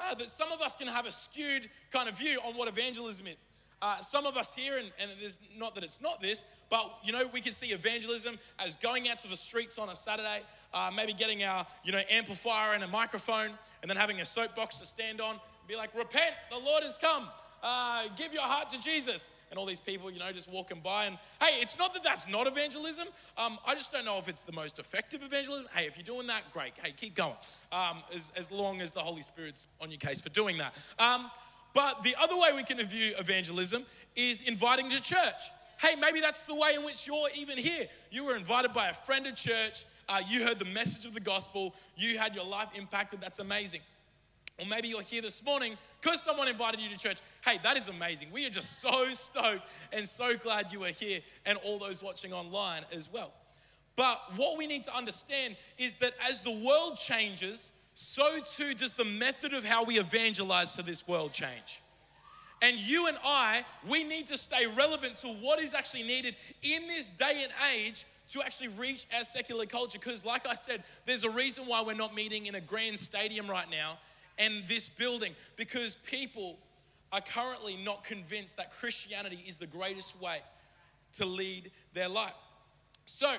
uh, 0.00 0.14
that 0.14 0.28
some 0.28 0.52
of 0.52 0.60
us 0.60 0.76
can 0.76 0.86
have 0.86 1.06
a 1.06 1.12
skewed 1.12 1.68
kind 1.92 2.08
of 2.08 2.18
view 2.18 2.38
on 2.44 2.54
what 2.54 2.68
evangelism 2.68 3.26
is. 3.26 3.46
Uh, 3.80 3.98
some 4.00 4.26
of 4.26 4.36
us 4.36 4.56
here, 4.56 4.78
and, 4.78 4.90
and 5.00 5.10
there's 5.20 5.38
not 5.56 5.74
that 5.74 5.84
it's 5.84 6.00
not 6.00 6.20
this, 6.20 6.44
but 6.68 6.98
you 7.04 7.12
know, 7.12 7.28
we 7.32 7.40
can 7.40 7.52
see 7.52 7.68
evangelism 7.68 8.36
as 8.58 8.74
going 8.76 9.08
out 9.08 9.18
to 9.18 9.28
the 9.28 9.36
streets 9.36 9.78
on 9.78 9.88
a 9.88 9.94
Saturday, 9.94 10.40
uh, 10.74 10.90
maybe 10.94 11.12
getting 11.12 11.44
our 11.44 11.64
you 11.84 11.92
know 11.92 12.00
amplifier 12.10 12.74
and 12.74 12.82
a 12.82 12.88
microphone, 12.88 13.50
and 13.82 13.88
then 13.88 13.96
having 13.96 14.20
a 14.20 14.24
soapbox 14.24 14.80
to 14.80 14.86
stand 14.86 15.20
on, 15.20 15.30
and 15.30 15.68
be 15.68 15.76
like, 15.76 15.94
"Repent, 15.94 16.34
the 16.50 16.58
Lord 16.58 16.82
has 16.82 16.98
come." 16.98 17.28
Uh, 17.62 18.08
give 18.16 18.32
your 18.32 18.42
heart 18.42 18.68
to 18.68 18.80
Jesus. 18.80 19.28
And 19.50 19.58
all 19.58 19.66
these 19.66 19.80
people, 19.80 20.10
you 20.10 20.18
know, 20.18 20.30
just 20.32 20.50
walking 20.50 20.80
by. 20.82 21.06
And 21.06 21.18
hey, 21.40 21.60
it's 21.60 21.78
not 21.78 21.94
that 21.94 22.02
that's 22.02 22.28
not 22.28 22.46
evangelism. 22.46 23.08
Um, 23.36 23.58
I 23.66 23.74
just 23.74 23.92
don't 23.92 24.04
know 24.04 24.18
if 24.18 24.28
it's 24.28 24.42
the 24.42 24.52
most 24.52 24.78
effective 24.78 25.22
evangelism. 25.22 25.66
Hey, 25.74 25.86
if 25.86 25.96
you're 25.96 26.04
doing 26.04 26.26
that, 26.26 26.42
great. 26.52 26.72
Hey, 26.82 26.92
keep 26.96 27.14
going. 27.14 27.34
Um, 27.72 28.02
as, 28.14 28.32
as 28.36 28.52
long 28.52 28.80
as 28.80 28.92
the 28.92 29.00
Holy 29.00 29.22
Spirit's 29.22 29.66
on 29.80 29.90
your 29.90 29.98
case 29.98 30.20
for 30.20 30.30
doing 30.30 30.58
that. 30.58 30.74
Um, 30.98 31.30
but 31.74 32.02
the 32.02 32.14
other 32.20 32.36
way 32.36 32.48
we 32.54 32.64
can 32.64 32.78
view 32.86 33.14
evangelism 33.18 33.84
is 34.16 34.42
inviting 34.42 34.88
to 34.90 35.02
church. 35.02 35.52
Hey, 35.80 35.94
maybe 36.00 36.20
that's 36.20 36.42
the 36.42 36.54
way 36.54 36.70
in 36.76 36.84
which 36.84 37.06
you're 37.06 37.28
even 37.38 37.56
here. 37.56 37.86
You 38.10 38.26
were 38.26 38.36
invited 38.36 38.72
by 38.72 38.88
a 38.88 38.94
friend 38.94 39.26
at 39.26 39.36
church. 39.36 39.84
Uh, 40.08 40.20
you 40.28 40.44
heard 40.44 40.58
the 40.58 40.64
message 40.64 41.04
of 41.04 41.14
the 41.14 41.20
gospel. 41.20 41.74
You 41.96 42.18
had 42.18 42.34
your 42.34 42.44
life 42.44 42.68
impacted. 42.76 43.20
That's 43.20 43.38
amazing. 43.38 43.80
Or 44.58 44.66
maybe 44.66 44.88
you're 44.88 45.02
here 45.02 45.22
this 45.22 45.44
morning 45.44 45.76
because 46.00 46.20
someone 46.20 46.48
invited 46.48 46.80
you 46.80 46.88
to 46.88 46.98
church. 46.98 47.18
Hey, 47.44 47.58
that 47.62 47.78
is 47.78 47.88
amazing. 47.88 48.28
We 48.32 48.44
are 48.46 48.50
just 48.50 48.80
so 48.80 49.12
stoked 49.12 49.66
and 49.92 50.06
so 50.06 50.36
glad 50.36 50.72
you 50.72 50.84
are 50.84 50.88
here 50.88 51.20
and 51.46 51.58
all 51.64 51.78
those 51.78 52.02
watching 52.02 52.32
online 52.32 52.82
as 52.92 53.08
well. 53.12 53.32
But 53.94 54.20
what 54.36 54.58
we 54.58 54.66
need 54.66 54.82
to 54.84 54.96
understand 54.96 55.56
is 55.76 55.96
that 55.98 56.12
as 56.28 56.40
the 56.40 56.52
world 56.52 56.96
changes, 56.96 57.72
so 57.94 58.38
too 58.44 58.74
does 58.74 58.94
the 58.94 59.04
method 59.04 59.54
of 59.54 59.64
how 59.64 59.84
we 59.84 59.98
evangelize 59.98 60.72
to 60.72 60.82
this 60.82 61.06
world 61.06 61.32
change. 61.32 61.80
And 62.60 62.76
you 62.76 63.06
and 63.06 63.16
I, 63.24 63.64
we 63.88 64.02
need 64.02 64.26
to 64.28 64.36
stay 64.36 64.66
relevant 64.66 65.16
to 65.16 65.28
what 65.28 65.60
is 65.60 65.74
actually 65.74 66.02
needed 66.02 66.34
in 66.62 66.86
this 66.88 67.10
day 67.10 67.44
and 67.44 67.52
age 67.76 68.04
to 68.30 68.42
actually 68.42 68.68
reach 68.68 69.06
our 69.16 69.22
secular 69.22 69.66
culture. 69.66 69.98
Because, 69.98 70.24
like 70.24 70.46
I 70.46 70.54
said, 70.54 70.82
there's 71.06 71.24
a 71.24 71.30
reason 71.30 71.64
why 71.66 71.82
we're 71.82 71.94
not 71.94 72.14
meeting 72.14 72.46
in 72.46 72.56
a 72.56 72.60
grand 72.60 72.98
stadium 72.98 73.48
right 73.48 73.70
now 73.70 73.98
and 74.38 74.64
this 74.68 74.88
building 74.88 75.34
because 75.56 75.96
people 75.96 76.58
are 77.12 77.20
currently 77.20 77.76
not 77.84 78.04
convinced 78.04 78.56
that 78.56 78.70
Christianity 78.70 79.42
is 79.46 79.56
the 79.56 79.66
greatest 79.66 80.20
way 80.20 80.40
to 81.14 81.24
lead 81.24 81.70
their 81.94 82.08
life. 82.08 82.34
So, 83.06 83.36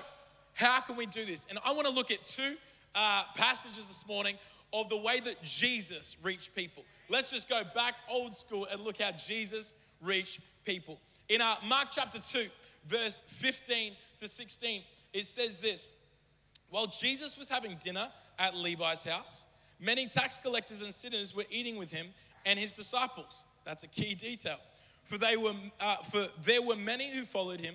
how 0.54 0.80
can 0.80 0.96
we 0.96 1.06
do 1.06 1.24
this? 1.24 1.46
And 1.48 1.58
I 1.64 1.72
want 1.72 1.86
to 1.86 1.92
look 1.92 2.10
at 2.10 2.22
two 2.24 2.56
uh, 2.94 3.24
passages 3.34 3.86
this 3.86 4.06
morning 4.06 4.36
of 4.72 4.88
the 4.88 4.96
way 4.96 5.20
that 5.20 5.42
Jesus 5.42 6.16
reached 6.22 6.54
people. 6.54 6.84
Let's 7.08 7.30
just 7.30 7.48
go 7.48 7.62
back 7.74 7.94
old 8.10 8.34
school 8.34 8.66
and 8.70 8.80
look 8.82 9.00
how 9.00 9.12
Jesus 9.12 9.74
reached 10.00 10.40
people. 10.64 11.00
In 11.28 11.40
uh, 11.40 11.54
Mark 11.66 11.88
chapter 11.92 12.18
2, 12.18 12.48
verse 12.86 13.20
15 13.26 13.92
to 14.18 14.28
16, 14.28 14.82
it 15.12 15.24
says 15.24 15.60
this 15.60 15.92
While 16.68 16.86
Jesus 16.86 17.38
was 17.38 17.48
having 17.48 17.76
dinner 17.82 18.08
at 18.38 18.56
Levi's 18.56 19.04
house, 19.04 19.46
Many 19.80 20.06
tax 20.06 20.38
collectors 20.38 20.82
and 20.82 20.92
sinners 20.92 21.34
were 21.34 21.44
eating 21.50 21.76
with 21.76 21.90
him 21.90 22.08
and 22.46 22.58
his 22.58 22.72
disciples. 22.72 23.44
That's 23.64 23.82
a 23.82 23.88
key 23.88 24.14
detail. 24.14 24.58
For, 25.04 25.18
they 25.18 25.36
were, 25.36 25.54
uh, 25.80 25.96
for 25.96 26.26
there 26.42 26.62
were 26.62 26.76
many 26.76 27.12
who 27.12 27.24
followed 27.24 27.60
him. 27.60 27.74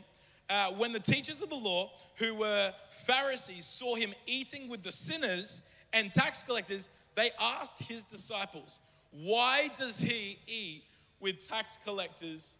Uh, 0.49 0.67
when 0.73 0.91
the 0.91 0.99
teachers 0.99 1.41
of 1.41 1.49
the 1.49 1.55
law, 1.55 1.91
who 2.15 2.35
were 2.35 2.71
Pharisees, 2.91 3.65
saw 3.65 3.95
him 3.95 4.13
eating 4.27 4.69
with 4.69 4.83
the 4.83 4.91
sinners 4.91 5.63
and 5.93 6.11
tax 6.11 6.43
collectors, 6.43 6.89
they 7.15 7.31
asked 7.41 7.81
his 7.81 8.03
disciples, 8.03 8.79
Why 9.11 9.69
does 9.75 9.99
he 9.99 10.37
eat 10.45 10.83
with 11.19 11.47
tax 11.47 11.79
collectors 11.83 12.57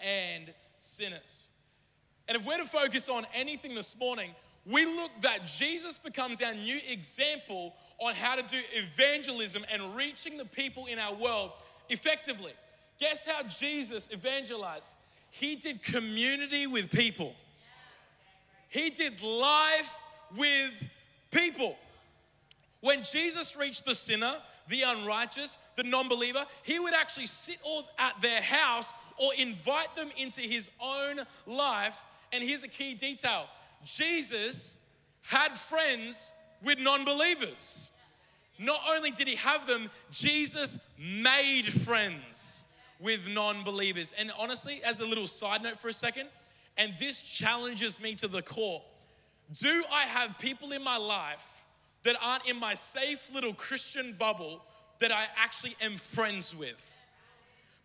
and 0.00 0.52
sinners. 0.78 1.48
And 2.28 2.36
if 2.36 2.46
we're 2.46 2.58
to 2.58 2.64
focus 2.64 3.08
on 3.08 3.26
anything 3.34 3.74
this 3.74 3.98
morning, 3.98 4.34
we 4.66 4.84
look 4.84 5.10
that 5.22 5.46
Jesus 5.46 5.98
becomes 5.98 6.42
our 6.42 6.54
new 6.54 6.78
example 6.88 7.74
on 7.98 8.14
how 8.14 8.36
to 8.36 8.42
do 8.42 8.56
evangelism 8.74 9.64
and 9.72 9.94
reaching 9.96 10.36
the 10.36 10.44
people 10.44 10.86
in 10.86 10.98
our 10.98 11.14
world 11.14 11.50
effectively. 11.88 12.52
Guess 13.00 13.26
how 13.26 13.42
Jesus 13.44 14.08
evangelized? 14.12 14.96
He 15.30 15.56
did 15.56 15.82
community 15.82 16.66
with 16.66 16.90
people. 16.90 17.34
He 18.68 18.90
did 18.90 19.22
life 19.22 20.00
with 20.36 20.88
people. 21.30 21.76
When 22.80 23.02
Jesus 23.02 23.56
reached 23.56 23.84
the 23.84 23.94
sinner, 23.94 24.34
the 24.68 24.82
unrighteous, 24.86 25.58
the 25.76 25.82
non 25.82 26.08
believer, 26.08 26.44
he 26.62 26.78
would 26.78 26.94
actually 26.94 27.26
sit 27.26 27.58
all 27.62 27.84
at 27.98 28.20
their 28.20 28.42
house 28.42 28.92
or 29.16 29.32
invite 29.34 29.94
them 29.96 30.10
into 30.16 30.42
his 30.42 30.70
own 30.80 31.20
life. 31.46 32.02
And 32.32 32.42
here's 32.42 32.62
a 32.62 32.68
key 32.68 32.94
detail 32.94 33.46
Jesus 33.84 34.78
had 35.22 35.56
friends 35.56 36.34
with 36.64 36.78
non 36.78 37.04
believers. 37.04 37.90
Not 38.58 38.80
only 38.88 39.10
did 39.12 39.28
he 39.28 39.36
have 39.36 39.66
them, 39.66 39.88
Jesus 40.10 40.78
made 40.98 41.66
friends 41.66 42.64
with 43.00 43.28
non 43.28 43.64
believers. 43.64 44.14
And 44.18 44.32
honestly, 44.38 44.80
as 44.84 45.00
a 45.00 45.06
little 45.06 45.26
side 45.26 45.62
note 45.62 45.80
for 45.80 45.88
a 45.88 45.92
second, 45.92 46.28
and 46.76 46.92
this 46.98 47.20
challenges 47.20 48.00
me 48.00 48.14
to 48.14 48.28
the 48.28 48.42
core 48.42 48.82
do 49.60 49.84
I 49.90 50.02
have 50.02 50.38
people 50.38 50.72
in 50.72 50.84
my 50.84 50.98
life 50.98 51.64
that 52.02 52.16
aren't 52.22 52.48
in 52.48 52.58
my 52.58 52.74
safe 52.74 53.32
little 53.32 53.54
Christian 53.54 54.14
bubble 54.18 54.62
that 54.98 55.10
I 55.10 55.24
actually 55.36 55.74
am 55.80 55.96
friends 55.96 56.54
with? 56.54 56.94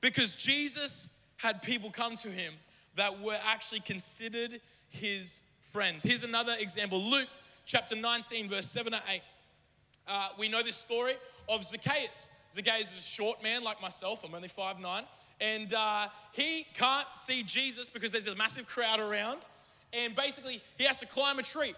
Because 0.01 0.36
Jesus 0.36 1.10
had 1.38 1.62
people 1.62 1.89
come 1.89 2.15
to 2.18 2.27
him 2.27 2.53
that 2.96 3.22
were 3.22 3.39
actually 3.46 3.80
considered 3.80 4.60
his 4.89 5.44
friends. 5.62 6.03
Here's 6.03 6.24
another 6.24 6.53
example 6.60 7.00
Luke 7.00 7.30
chapter 7.65 7.96
19, 7.96 8.50
verse 8.50 8.65
7 8.67 8.91
to 8.91 9.01
8. 9.10 9.22
Uh, 10.08 10.29
we 10.38 10.50
know 10.50 10.62
this 10.62 10.75
story 10.75 11.13
of 11.50 11.63
Zacchaeus. 11.63 12.29
Zacchaeus 12.51 12.91
is 12.91 12.98
a 12.98 13.01
short 13.01 13.41
man 13.41 13.63
like 13.63 13.82
myself. 13.82 14.24
I'm 14.24 14.36
only 14.36 14.50
5'9. 14.50 15.03
And 15.41 15.74
uh, 15.74 16.08
he 16.32 16.65
can't 16.74 17.08
see 17.13 17.43
Jesus 17.43 17.89
because 17.89 18.12
there's 18.12 18.27
a 18.27 18.36
massive 18.36 18.67
crowd 18.67 19.00
around. 19.00 19.48
And 19.93 20.15
basically, 20.15 20.62
he 20.77 20.86
has 20.86 21.00
to 21.00 21.05
climb 21.05 21.39
a 21.39 21.43
tree 21.43 21.74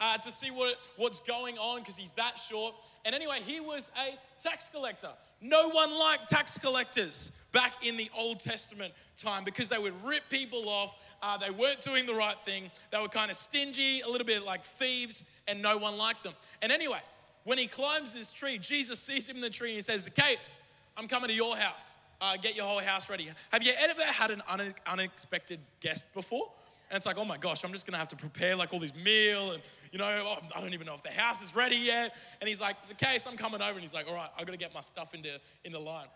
uh, 0.00 0.18
to 0.18 0.30
see 0.30 0.50
what, 0.50 0.76
what's 0.96 1.20
going 1.20 1.56
on 1.58 1.80
because 1.80 1.96
he's 1.96 2.12
that 2.12 2.38
short. 2.38 2.74
And 3.04 3.14
anyway, 3.14 3.38
he 3.44 3.60
was 3.60 3.90
a 3.96 4.16
tax 4.42 4.68
collector. 4.68 5.10
No 5.40 5.68
one 5.70 5.96
liked 5.96 6.28
tax 6.28 6.58
collectors 6.58 7.32
back 7.52 7.86
in 7.86 7.96
the 7.96 8.10
Old 8.16 8.40
Testament 8.40 8.92
time 9.16 9.44
because 9.44 9.68
they 9.68 9.78
would 9.78 9.94
rip 10.04 10.28
people 10.28 10.68
off. 10.68 10.96
Uh, 11.22 11.36
they 11.36 11.50
weren't 11.50 11.80
doing 11.80 12.06
the 12.06 12.14
right 12.14 12.36
thing. 12.44 12.70
They 12.90 12.98
were 12.98 13.08
kind 13.08 13.30
of 13.30 13.36
stingy, 13.36 14.00
a 14.00 14.08
little 14.08 14.26
bit 14.26 14.44
like 14.44 14.64
thieves, 14.64 15.24
and 15.46 15.62
no 15.62 15.78
one 15.78 15.96
liked 15.96 16.24
them. 16.24 16.34
And 16.62 16.70
anyway, 16.70 17.00
when 17.44 17.58
he 17.58 17.66
climbs 17.66 18.12
this 18.12 18.32
tree, 18.32 18.58
Jesus 18.58 18.98
sees 18.98 19.28
him 19.28 19.36
in 19.36 19.42
the 19.42 19.50
tree 19.50 19.70
and 19.70 19.76
he 19.76 19.82
says, 19.82 20.02
Zacchaeus, 20.02 20.60
I'm 20.96 21.08
coming 21.08 21.28
to 21.28 21.34
your 21.34 21.56
house. 21.56 21.96
Uh, 22.20 22.36
get 22.36 22.56
your 22.56 22.66
whole 22.66 22.80
house 22.80 23.08
ready. 23.08 23.30
Have 23.52 23.62
you 23.62 23.72
ever 23.78 24.02
had 24.02 24.30
an 24.32 24.42
unexpected 24.86 25.60
guest 25.80 26.04
before? 26.14 26.50
And 26.90 26.96
it's 26.96 27.06
like, 27.06 27.18
oh 27.18 27.24
my 27.24 27.36
gosh, 27.36 27.64
I'm 27.64 27.72
just 27.72 27.86
gonna 27.86 27.98
have 27.98 28.08
to 28.08 28.16
prepare 28.16 28.56
like 28.56 28.72
all 28.72 28.80
this 28.80 28.94
meal 28.94 29.52
and, 29.52 29.62
you 29.92 29.98
know, 29.98 30.22
oh, 30.24 30.38
I 30.56 30.60
don't 30.60 30.72
even 30.72 30.86
know 30.86 30.94
if 30.94 31.02
the 31.02 31.10
house 31.10 31.42
is 31.42 31.54
ready 31.54 31.76
yet. 31.76 32.14
And 32.40 32.48
he's 32.48 32.60
like, 32.60 32.76
Zacchaeus, 32.84 33.26
I'm 33.26 33.36
coming 33.36 33.60
over. 33.60 33.72
And 33.72 33.80
he's 33.80 33.94
like, 33.94 34.08
all 34.08 34.14
right, 34.14 34.30
I 34.38 34.44
gotta 34.44 34.56
get 34.56 34.74
my 34.74 34.80
stuff 34.80 35.14
into, 35.14 35.38
into 35.64 35.78
line. 35.78 36.06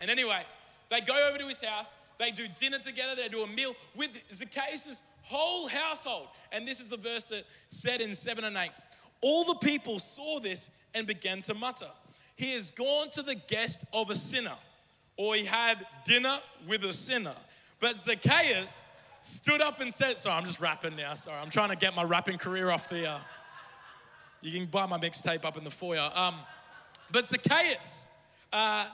And 0.00 0.10
anyway, 0.10 0.42
they 0.90 1.00
go 1.00 1.28
over 1.28 1.38
to 1.38 1.44
his 1.44 1.62
house, 1.64 1.94
they 2.18 2.30
do 2.30 2.46
dinner 2.60 2.78
together, 2.78 3.16
they 3.16 3.28
do 3.28 3.42
a 3.42 3.48
meal 3.48 3.74
with 3.96 4.22
Zacchaeus' 4.32 5.02
whole 5.22 5.66
household. 5.66 6.28
And 6.52 6.66
this 6.66 6.80
is 6.80 6.88
the 6.88 6.96
verse 6.96 7.28
that 7.28 7.44
said 7.68 8.00
in 8.00 8.14
7 8.14 8.44
and 8.44 8.56
8 8.56 8.70
all 9.20 9.44
the 9.44 9.54
people 9.56 9.98
saw 9.98 10.40
this 10.40 10.70
and 10.94 11.06
began 11.06 11.40
to 11.42 11.54
mutter, 11.54 11.90
He 12.36 12.52
has 12.52 12.70
gone 12.70 13.10
to 13.10 13.22
the 13.22 13.34
guest 13.34 13.84
of 13.92 14.10
a 14.10 14.14
sinner, 14.14 14.56
or 15.16 15.34
he 15.34 15.44
had 15.44 15.86
dinner 16.04 16.38
with 16.66 16.84
a 16.84 16.92
sinner. 16.92 17.34
But 17.80 17.96
Zacchaeus 17.96 18.88
stood 19.26 19.60
up 19.60 19.80
and 19.80 19.92
said, 19.92 20.16
Sorry, 20.16 20.36
I'm 20.36 20.44
just 20.44 20.60
rapping 20.60 20.96
now. 20.96 21.14
Sorry, 21.14 21.38
I'm 21.38 21.50
trying 21.50 21.70
to 21.70 21.76
get 21.76 21.94
my 21.94 22.04
rapping 22.04 22.38
career 22.38 22.70
off 22.70 22.88
the. 22.88 23.10
Uh, 23.10 23.18
you 24.40 24.52
can 24.52 24.66
buy 24.66 24.86
my 24.86 24.98
mixtape 24.98 25.44
up 25.44 25.56
in 25.56 25.64
the 25.64 25.70
foyer. 25.70 26.08
Um, 26.14 26.36
but 27.10 27.26
Zacchaeus 27.26 28.08
uh, 28.52 28.86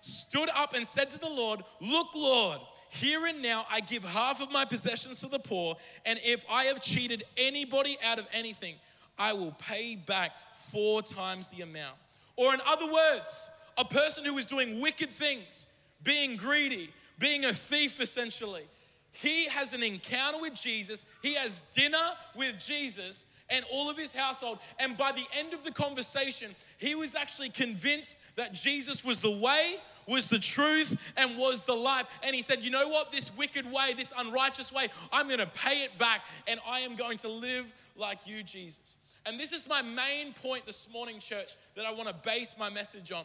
stood 0.00 0.50
up 0.54 0.74
and 0.74 0.86
said 0.86 1.08
to 1.10 1.18
the 1.18 1.28
Lord, 1.28 1.62
Look, 1.80 2.08
Lord, 2.14 2.58
here 2.90 3.26
and 3.26 3.40
now 3.40 3.64
I 3.70 3.80
give 3.80 4.04
half 4.04 4.42
of 4.42 4.52
my 4.52 4.64
possessions 4.64 5.20
to 5.20 5.28
the 5.28 5.38
poor, 5.38 5.76
and 6.04 6.18
if 6.22 6.44
I 6.50 6.64
have 6.64 6.82
cheated 6.82 7.24
anybody 7.36 7.96
out 8.04 8.18
of 8.18 8.28
anything, 8.32 8.74
I 9.18 9.32
will 9.32 9.52
pay 9.52 9.96
back 9.96 10.32
four 10.56 11.00
times 11.00 11.48
the 11.48 11.62
amount. 11.62 11.96
Or, 12.36 12.52
in 12.52 12.60
other 12.66 12.90
words, 12.92 13.50
a 13.78 13.84
person 13.84 14.24
who 14.24 14.36
is 14.36 14.44
doing 14.44 14.80
wicked 14.80 15.08
things, 15.08 15.66
being 16.02 16.36
greedy, 16.36 16.90
being 17.18 17.46
a 17.46 17.52
thief 17.52 18.00
essentially, 18.00 18.64
he 19.12 19.46
has 19.48 19.72
an 19.72 19.82
encounter 19.82 20.38
with 20.40 20.54
Jesus, 20.54 21.04
he 21.22 21.34
has 21.34 21.60
dinner 21.72 21.98
with 22.36 22.58
Jesus 22.58 23.26
and 23.50 23.64
all 23.72 23.90
of 23.90 23.98
his 23.98 24.14
household. 24.14 24.58
And 24.78 24.96
by 24.96 25.12
the 25.12 25.24
end 25.36 25.52
of 25.52 25.64
the 25.64 25.72
conversation, 25.72 26.54
he 26.78 26.94
was 26.94 27.14
actually 27.14 27.50
convinced 27.50 28.16
that 28.36 28.52
Jesus 28.52 29.04
was 29.04 29.18
the 29.18 29.36
way, 29.36 29.76
was 30.06 30.28
the 30.28 30.38
truth, 30.38 30.96
and 31.16 31.36
was 31.36 31.64
the 31.64 31.74
life. 31.74 32.06
And 32.22 32.34
he 32.34 32.42
said, 32.42 32.62
You 32.62 32.70
know 32.70 32.88
what? 32.88 33.12
This 33.12 33.36
wicked 33.36 33.66
way, 33.66 33.92
this 33.96 34.12
unrighteous 34.16 34.72
way, 34.72 34.88
I'm 35.12 35.28
gonna 35.28 35.50
pay 35.52 35.82
it 35.82 35.98
back 35.98 36.22
and 36.46 36.60
I 36.66 36.80
am 36.80 36.94
going 36.94 37.18
to 37.18 37.28
live 37.28 37.72
like 37.96 38.26
you, 38.26 38.42
Jesus. 38.42 38.96
And 39.26 39.38
this 39.38 39.52
is 39.52 39.68
my 39.68 39.82
main 39.82 40.32
point 40.32 40.64
this 40.64 40.88
morning, 40.90 41.18
church, 41.18 41.54
that 41.74 41.84
I 41.84 41.92
want 41.92 42.08
to 42.08 42.14
base 42.14 42.56
my 42.58 42.70
message 42.70 43.12
on 43.12 43.24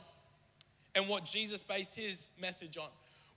and 0.94 1.08
what 1.08 1.24
Jesus 1.26 1.64
based 1.64 1.96
his 1.96 2.32
message 2.40 2.78
on. 2.78 2.90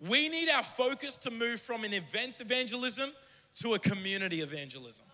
We 0.07 0.29
need 0.29 0.49
our 0.51 0.63
focus 0.63 1.17
to 1.19 1.31
move 1.31 1.61
from 1.61 1.85
an 1.85 1.93
event 1.93 2.41
evangelism 2.41 3.11
to 3.61 3.75
a 3.75 3.79
community 3.79 4.41
evangelism. 4.41 5.05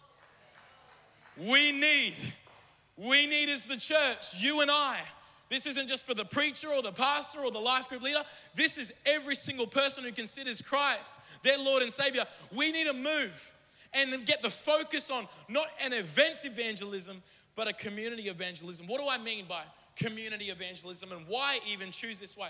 We 1.37 1.73
need, 1.73 2.15
we 2.97 3.27
need 3.27 3.49
as 3.49 3.65
the 3.65 3.77
church, 3.77 4.35
you 4.39 4.61
and 4.61 4.71
I. 4.71 5.01
This 5.49 5.67
isn't 5.67 5.89
just 5.89 6.07
for 6.07 6.15
the 6.15 6.25
preacher 6.25 6.69
or 6.69 6.83
the 6.83 6.93
pastor 6.93 7.41
or 7.41 7.51
the 7.51 7.59
life 7.59 7.89
group 7.89 8.03
leader. 8.03 8.23
This 8.55 8.79
is 8.79 8.93
every 9.07 9.35
single 9.35 9.67
person 9.67 10.05
who 10.05 10.13
considers 10.13 10.63
Christ 10.63 11.19
their 11.43 11.59
Lord 11.59 11.83
and 11.83 11.93
Savior. 11.93 12.25
We 12.55 12.73
need 12.73 12.87
to 12.87 12.95
move 12.95 13.53
and 13.93 14.27
get 14.27 14.43
the 14.43 14.51
focus 14.51 15.11
on 15.11 15.29
not 15.49 15.69
an 15.81 15.93
event 15.93 16.41
evangelism, 16.45 17.23
but 17.57 17.69
a 17.69 17.73
community 17.73 18.25
evangelism. 18.25 18.87
What 18.87 19.01
do 19.01 19.09
I 19.09 19.19
mean 19.19 19.47
by 19.47 19.63
community 19.97 20.47
evangelism 20.47 21.13
and 21.13 21.27
why 21.29 21.61
even 21.71 21.91
choose 21.91 22.19
this 22.19 22.37
way? 22.37 22.49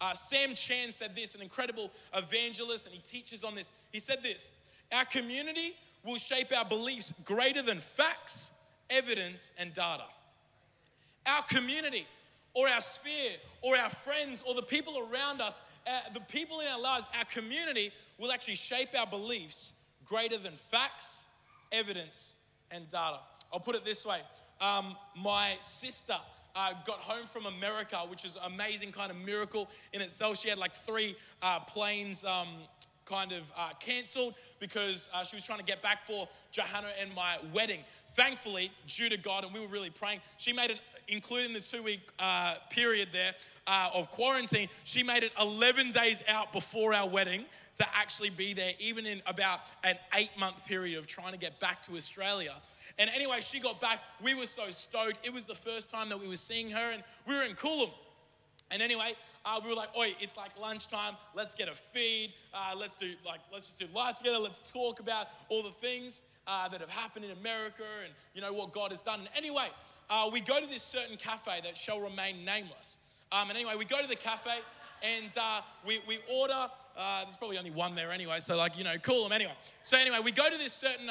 Uh, 0.00 0.14
Sam 0.14 0.54
Chan 0.54 0.92
said 0.92 1.14
this, 1.14 1.34
an 1.34 1.42
incredible 1.42 1.90
evangelist, 2.14 2.86
and 2.86 2.94
he 2.94 3.00
teaches 3.00 3.44
on 3.44 3.54
this. 3.54 3.72
He 3.92 4.00
said 4.00 4.22
this 4.22 4.52
Our 4.92 5.04
community 5.04 5.74
will 6.04 6.16
shape 6.16 6.48
our 6.56 6.64
beliefs 6.64 7.12
greater 7.24 7.62
than 7.62 7.80
facts, 7.80 8.52
evidence, 8.88 9.52
and 9.58 9.72
data. 9.74 10.04
Our 11.26 11.42
community, 11.42 12.06
or 12.54 12.68
our 12.68 12.80
sphere, 12.80 13.36
or 13.62 13.76
our 13.76 13.90
friends, 13.90 14.42
or 14.46 14.54
the 14.54 14.62
people 14.62 15.06
around 15.12 15.42
us, 15.42 15.60
uh, 15.86 16.12
the 16.14 16.20
people 16.20 16.60
in 16.60 16.68
our 16.68 16.80
lives, 16.80 17.08
our 17.18 17.26
community 17.26 17.92
will 18.18 18.32
actually 18.32 18.56
shape 18.56 18.88
our 18.98 19.06
beliefs 19.06 19.74
greater 20.04 20.38
than 20.38 20.52
facts, 20.52 21.26
evidence, 21.72 22.38
and 22.70 22.88
data. 22.88 23.20
I'll 23.52 23.60
put 23.60 23.76
it 23.76 23.84
this 23.84 24.06
way 24.06 24.20
um, 24.60 24.96
my 25.16 25.54
sister 25.58 26.16
uh, 26.60 26.74
got 26.86 26.98
home 26.98 27.26
from 27.26 27.46
America, 27.46 27.96
which 28.08 28.24
is 28.24 28.36
an 28.36 28.52
amazing 28.52 28.92
kind 28.92 29.10
of 29.10 29.16
miracle 29.16 29.68
in 29.92 30.00
itself. 30.00 30.38
She 30.38 30.48
had 30.48 30.58
like 30.58 30.74
three 30.74 31.16
uh, 31.42 31.60
planes. 31.60 32.24
Um, 32.24 32.48
kind 33.06 33.32
of 33.32 33.50
uh, 33.58 33.70
cancelled 33.80 34.34
because 34.60 35.08
uh, 35.12 35.24
she 35.24 35.34
was 35.34 35.44
trying 35.44 35.58
to 35.58 35.64
get 35.64 35.82
back 35.82 36.06
for 36.06 36.28
Johanna 36.52 36.90
and 37.00 37.12
my 37.12 37.38
wedding. 37.52 37.80
Thankfully, 38.10 38.70
due 38.86 39.08
to 39.08 39.16
God, 39.16 39.42
and 39.42 39.52
we 39.52 39.58
were 39.58 39.66
really 39.66 39.90
praying, 39.90 40.20
she 40.36 40.52
made 40.52 40.70
it, 40.70 40.78
including 41.08 41.52
the 41.52 41.58
two 41.58 41.82
week 41.82 42.02
uh, 42.20 42.54
period 42.70 43.08
there 43.12 43.32
uh, 43.66 43.90
of 43.92 44.10
quarantine, 44.10 44.68
she 44.84 45.02
made 45.02 45.24
it 45.24 45.32
11 45.40 45.90
days 45.90 46.22
out 46.28 46.52
before 46.52 46.94
our 46.94 47.08
wedding 47.08 47.44
to 47.78 47.86
actually 47.96 48.30
be 48.30 48.54
there, 48.54 48.74
even 48.78 49.06
in 49.06 49.20
about 49.26 49.62
an 49.82 49.96
eight 50.16 50.30
month 50.38 50.64
period 50.68 50.96
of 50.96 51.08
trying 51.08 51.32
to 51.32 51.38
get 51.38 51.58
back 51.58 51.82
to 51.82 51.96
Australia. 51.96 52.54
And 53.00 53.08
anyway, 53.14 53.38
she 53.40 53.58
got 53.58 53.80
back. 53.80 54.00
We 54.22 54.34
were 54.34 54.44
so 54.44 54.68
stoked. 54.70 55.26
It 55.26 55.32
was 55.32 55.46
the 55.46 55.54
first 55.54 55.88
time 55.88 56.10
that 56.10 56.20
we 56.20 56.28
were 56.28 56.36
seeing 56.36 56.70
her, 56.70 56.92
and 56.92 57.02
we 57.26 57.34
were 57.34 57.42
in 57.42 57.52
Coolum. 57.52 57.90
And 58.70 58.82
anyway, 58.82 59.14
uh, 59.46 59.58
we 59.64 59.70
were 59.70 59.74
like, 59.74 59.88
"Oi, 59.96 60.14
it's 60.20 60.36
like 60.36 60.50
lunchtime. 60.60 61.16
Let's 61.34 61.54
get 61.54 61.68
a 61.68 61.74
feed. 61.74 62.34
Uh, 62.52 62.74
let's 62.78 62.94
do 62.94 63.14
like 63.24 63.40
let's 63.50 63.68
just 63.68 63.80
do 63.80 63.86
light 63.94 64.16
together. 64.16 64.38
Let's 64.38 64.60
talk 64.70 65.00
about 65.00 65.28
all 65.48 65.62
the 65.62 65.70
things 65.70 66.24
uh, 66.46 66.68
that 66.68 66.80
have 66.80 66.90
happened 66.90 67.24
in 67.24 67.30
America 67.32 67.84
and 68.04 68.12
you 68.34 68.42
know 68.42 68.52
what 68.52 68.72
God 68.72 68.90
has 68.90 69.00
done." 69.00 69.20
And 69.20 69.28
anyway, 69.34 69.68
uh, 70.10 70.28
we 70.30 70.42
go 70.42 70.60
to 70.60 70.66
this 70.66 70.82
certain 70.82 71.16
cafe 71.16 71.60
that 71.64 71.78
shall 71.78 72.00
remain 72.00 72.44
nameless. 72.44 72.98
Um, 73.32 73.48
and 73.48 73.56
anyway, 73.56 73.76
we 73.78 73.86
go 73.86 74.02
to 74.02 74.08
the 74.08 74.16
cafe, 74.16 74.58
and 75.02 75.30
uh, 75.40 75.62
we, 75.86 76.00
we 76.06 76.18
order. 76.30 76.68
Uh, 76.96 77.24
there's 77.24 77.36
probably 77.36 77.58
only 77.58 77.70
one 77.70 77.94
there 77.94 78.10
anyway, 78.10 78.40
so 78.40 78.58
like, 78.58 78.76
you 78.76 78.84
know, 78.84 78.96
Coolum 78.98 79.30
anyway. 79.30 79.54
So 79.84 79.96
anyway, 79.96 80.18
we 80.22 80.32
go 80.32 80.50
to 80.50 80.58
this 80.58 80.72
certain, 80.72 81.08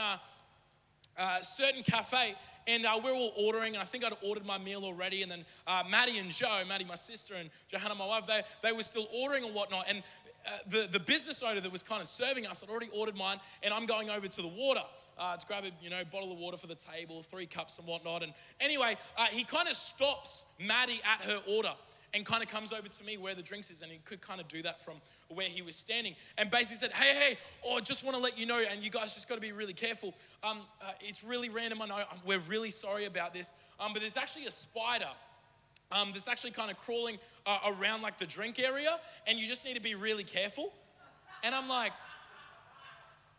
uh, 1.20 1.42
certain 1.42 1.84
cafe, 1.84 2.34
and 2.68 2.86
uh, 2.86 3.00
we're 3.04 3.14
all 3.14 3.34
ordering, 3.38 3.74
and 3.74 3.82
I 3.82 3.86
think 3.86 4.06
I'd 4.06 4.14
ordered 4.22 4.46
my 4.46 4.58
meal 4.58 4.82
already. 4.84 5.22
And 5.22 5.32
then 5.32 5.46
uh, 5.68 5.84
Maddie 5.90 6.18
and 6.18 6.32
Joe, 6.32 6.62
Maddie, 6.68 6.86
my 6.86 6.96
sister, 6.96 7.34
and 7.36 7.50
Johanna, 7.68 7.96
my 7.96 8.06
wife, 8.06 8.26
they, 8.26 8.42
they 8.64 8.72
were 8.72 8.84
still 8.84 9.08
ordering 9.22 9.44
and 9.44 9.54
whatnot. 9.54 9.86
And 9.90 10.04
uh, 10.46 10.52
the, 10.68 10.88
the 10.92 11.00
business 11.00 11.44
owner 11.44 11.60
that 11.60 11.72
was 11.72 11.84
kind 11.84 12.02
of 12.02 12.08
serving 12.08 12.48
us 12.48 12.62
had 12.62 12.70
already 12.70 12.90
ordered 12.98 13.18
mine, 13.18 13.38
and 13.64 13.74
I'm 13.74 13.86
going 13.86 14.10
over 14.10 14.28
to 14.28 14.42
the 14.42 14.48
water 14.48 14.84
uh, 15.18 15.36
to 15.36 15.46
grab 15.46 15.66
a 15.66 15.72
you 15.84 15.90
know 15.90 16.02
bottle 16.12 16.32
of 16.32 16.40
water 16.40 16.58
for 16.58 16.68
the 16.68 16.76
table, 16.76 17.22
three 17.22 17.46
cups 17.46 17.78
and 17.78 17.88
whatnot. 17.88 18.24
And 18.24 18.34
anyway, 18.62 18.96
he 19.32 19.44
kind 19.44 19.68
of 19.68 19.76
stops 19.76 20.46
Maddie 20.60 21.02
at 21.04 21.26
her 21.26 21.42
order 21.48 21.74
and 22.14 22.26
kind 22.26 22.42
of 22.42 22.50
comes 22.50 22.74
over 22.74 22.88
to 22.88 23.04
me 23.04 23.18
where 23.18 23.36
the 23.36 23.42
drinks 23.42 23.70
is, 23.70 23.82
and 23.82 23.92
he 23.92 24.00
could 24.06 24.22
kind 24.22 24.42
of 24.42 24.48
do 24.48 24.62
that 24.62 24.84
from 24.84 24.96
where 25.30 25.48
he 25.48 25.62
was 25.62 25.76
standing, 25.76 26.16
and 26.38 26.50
basically 26.50 26.78
said, 26.78 26.92
"Hey, 26.92 27.14
hey, 27.14 27.38
oh, 27.66 27.80
just 27.80 28.04
want 28.04 28.16
to 28.18 28.22
let 28.22 28.38
you 28.38 28.46
know, 28.46 28.64
and 28.70 28.84
you 28.84 28.90
guys 28.90 29.14
just 29.14 29.28
got 29.28 29.36
to 29.36 29.42
be 29.42 29.52
really 29.52 29.74
careful. 29.74 30.14
Um, 30.44 30.62
uh, 30.82 30.92
it's 31.02 31.24
really 31.24 31.50
random. 31.50 31.82
I 31.82 31.88
know. 31.88 32.04
We're 32.26 32.40
really 32.40 32.72
sorry 32.72 33.06
about 33.06 33.34
this, 33.34 33.54
um, 33.80 33.94
but 33.94 34.02
there's 34.02 34.18
actually 34.18 34.46
a 34.46 34.52
spider." 34.52 35.10
Um, 35.92 36.12
that's 36.14 36.28
actually 36.28 36.52
kind 36.52 36.70
of 36.70 36.78
crawling 36.78 37.18
uh, 37.48 37.58
around 37.66 38.04
like 38.04 38.20
the 38.20 38.28
drink 38.28 38.60
area, 38.60 39.00
and 39.26 39.40
you 39.40 39.48
just 39.48 39.66
need 39.66 39.76
to 39.76 39.82
be 39.82 39.96
really 39.96 40.24
careful. 40.24 40.72
And 41.44 41.56
I'm 41.56 41.68
like, 41.68 41.94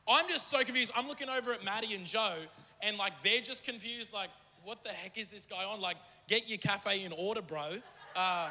I'm 0.09 0.29
just 0.29 0.51
so 0.51 0.59
confused. 0.65 0.91
I'm 0.97 1.07
looking 1.07 1.29
over 1.29 1.53
at 1.53 1.63
Maddie 1.63 1.95
and 1.95 2.05
Joe, 2.05 2.35
and 2.83 2.99
like 2.99 3.13
they're 3.23 3.41
just 3.41 3.65
confused, 3.65 4.13
like, 4.13 4.31
what 4.65 4.83
the 4.83 4.91
heck 4.91 5.17
is 5.17 5.31
this 5.31 5.47
guy 5.47 5.65
on? 5.65 5.81
Like, 5.81 5.97
get 6.27 6.49
your 6.49 6.59
cafe 6.59 7.05
in 7.05 7.13
order, 7.13 7.43
bro. 7.43 7.79
Uh, 8.17 8.51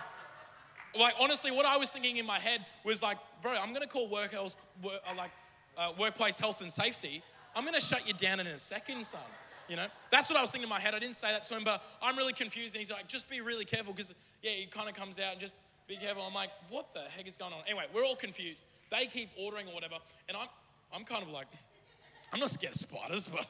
like 0.97 1.13
honestly, 1.19 1.51
what 1.51 1.65
I 1.65 1.77
was 1.77 1.91
thinking 1.91 2.17
in 2.17 2.25
my 2.25 2.39
head 2.39 2.65
was 2.83 3.01
like, 3.01 3.17
bro, 3.41 3.53
I'm 3.61 3.73
gonna 3.73 3.87
call 3.87 4.07
work 4.07 4.31
health, 4.31 4.55
work, 4.83 5.01
uh, 5.09 5.15
like 5.15 5.31
uh, 5.77 5.93
workplace 5.99 6.39
health 6.39 6.61
and 6.61 6.71
safety. 6.71 7.21
I'm 7.55 7.65
gonna 7.65 7.81
shut 7.81 8.07
you 8.07 8.13
down 8.13 8.39
in 8.39 8.47
a 8.47 8.57
second, 8.57 9.05
son. 9.05 9.21
You 9.67 9.75
know, 9.75 9.85
that's 10.09 10.29
what 10.29 10.37
I 10.37 10.41
was 10.41 10.51
thinking 10.51 10.63
in 10.63 10.69
my 10.69 10.79
head. 10.79 10.95
I 10.95 10.99
didn't 10.99 11.15
say 11.15 11.31
that 11.31 11.43
to 11.45 11.55
him, 11.55 11.63
but 11.63 11.83
I'm 12.01 12.17
really 12.17 12.33
confused. 12.33 12.73
And 12.73 12.79
he's 12.79 12.89
like, 12.89 13.07
just 13.07 13.29
be 13.29 13.39
really 13.39 13.65
careful 13.65 13.93
because 13.93 14.15
yeah, 14.41 14.51
he 14.51 14.65
kind 14.65 14.89
of 14.89 14.95
comes 14.95 15.19
out 15.19 15.33
and 15.33 15.39
just 15.39 15.59
be 15.87 15.95
careful. 15.95 16.23
I'm 16.25 16.33
like, 16.33 16.49
what 16.69 16.93
the 16.95 17.01
heck 17.15 17.27
is 17.27 17.37
going 17.37 17.53
on? 17.53 17.59
Anyway, 17.67 17.85
we're 17.93 18.03
all 18.03 18.15
confused. 18.15 18.65
They 18.89 19.05
keep 19.05 19.29
ordering 19.39 19.67
or 19.67 19.75
whatever, 19.75 19.95
and 20.27 20.35
I'm 20.35 20.47
I'm 20.93 21.03
kind 21.03 21.21
of 21.21 21.29
like, 21.29 21.47
I'm 22.33 22.39
not 22.39 22.49
scared 22.49 22.73
of 22.73 22.79
spiders, 22.79 23.27
but 23.27 23.49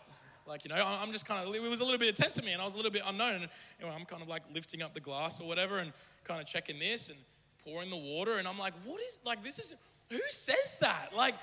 like, 0.50 0.66
you 0.66 0.70
know, 0.70 0.84
I'm 1.02 1.12
just 1.12 1.26
kind 1.26 1.48
of, 1.48 1.54
it 1.54 1.70
was 1.70 1.80
a 1.80 1.84
little 1.84 2.00
bit 2.00 2.10
intense 2.10 2.36
to 2.36 2.42
me 2.42 2.52
and 2.52 2.62
I 2.62 2.66
was 2.66 2.74
a 2.74 2.78
little 2.78 2.92
bit 2.92 3.04
unknown. 3.08 3.48
And 3.80 3.90
I'm 3.90 4.06
kind 4.06 4.22
of 4.22 4.28
like 4.28 4.44
lifting 4.54 4.82
up 4.82 4.94
the 4.94 5.00
glass 5.00 5.40
or 5.40 5.48
whatever 5.48 5.78
and 5.78 5.94
kind 6.24 6.42
of 6.42 6.48
checking 6.48 6.80
this 6.80 7.10
and 7.10 7.18
pouring 7.64 7.90
the 7.90 7.98
water. 7.98 8.38
And 8.38 8.48
I'm 8.48 8.58
like, 8.58 8.74
what 8.84 9.00
is, 9.02 9.20
like, 9.26 9.44
this 9.44 9.60
is, 9.60 9.76
who 10.10 10.20
says 10.30 10.78
that? 10.82 11.10
Like, 11.16 11.36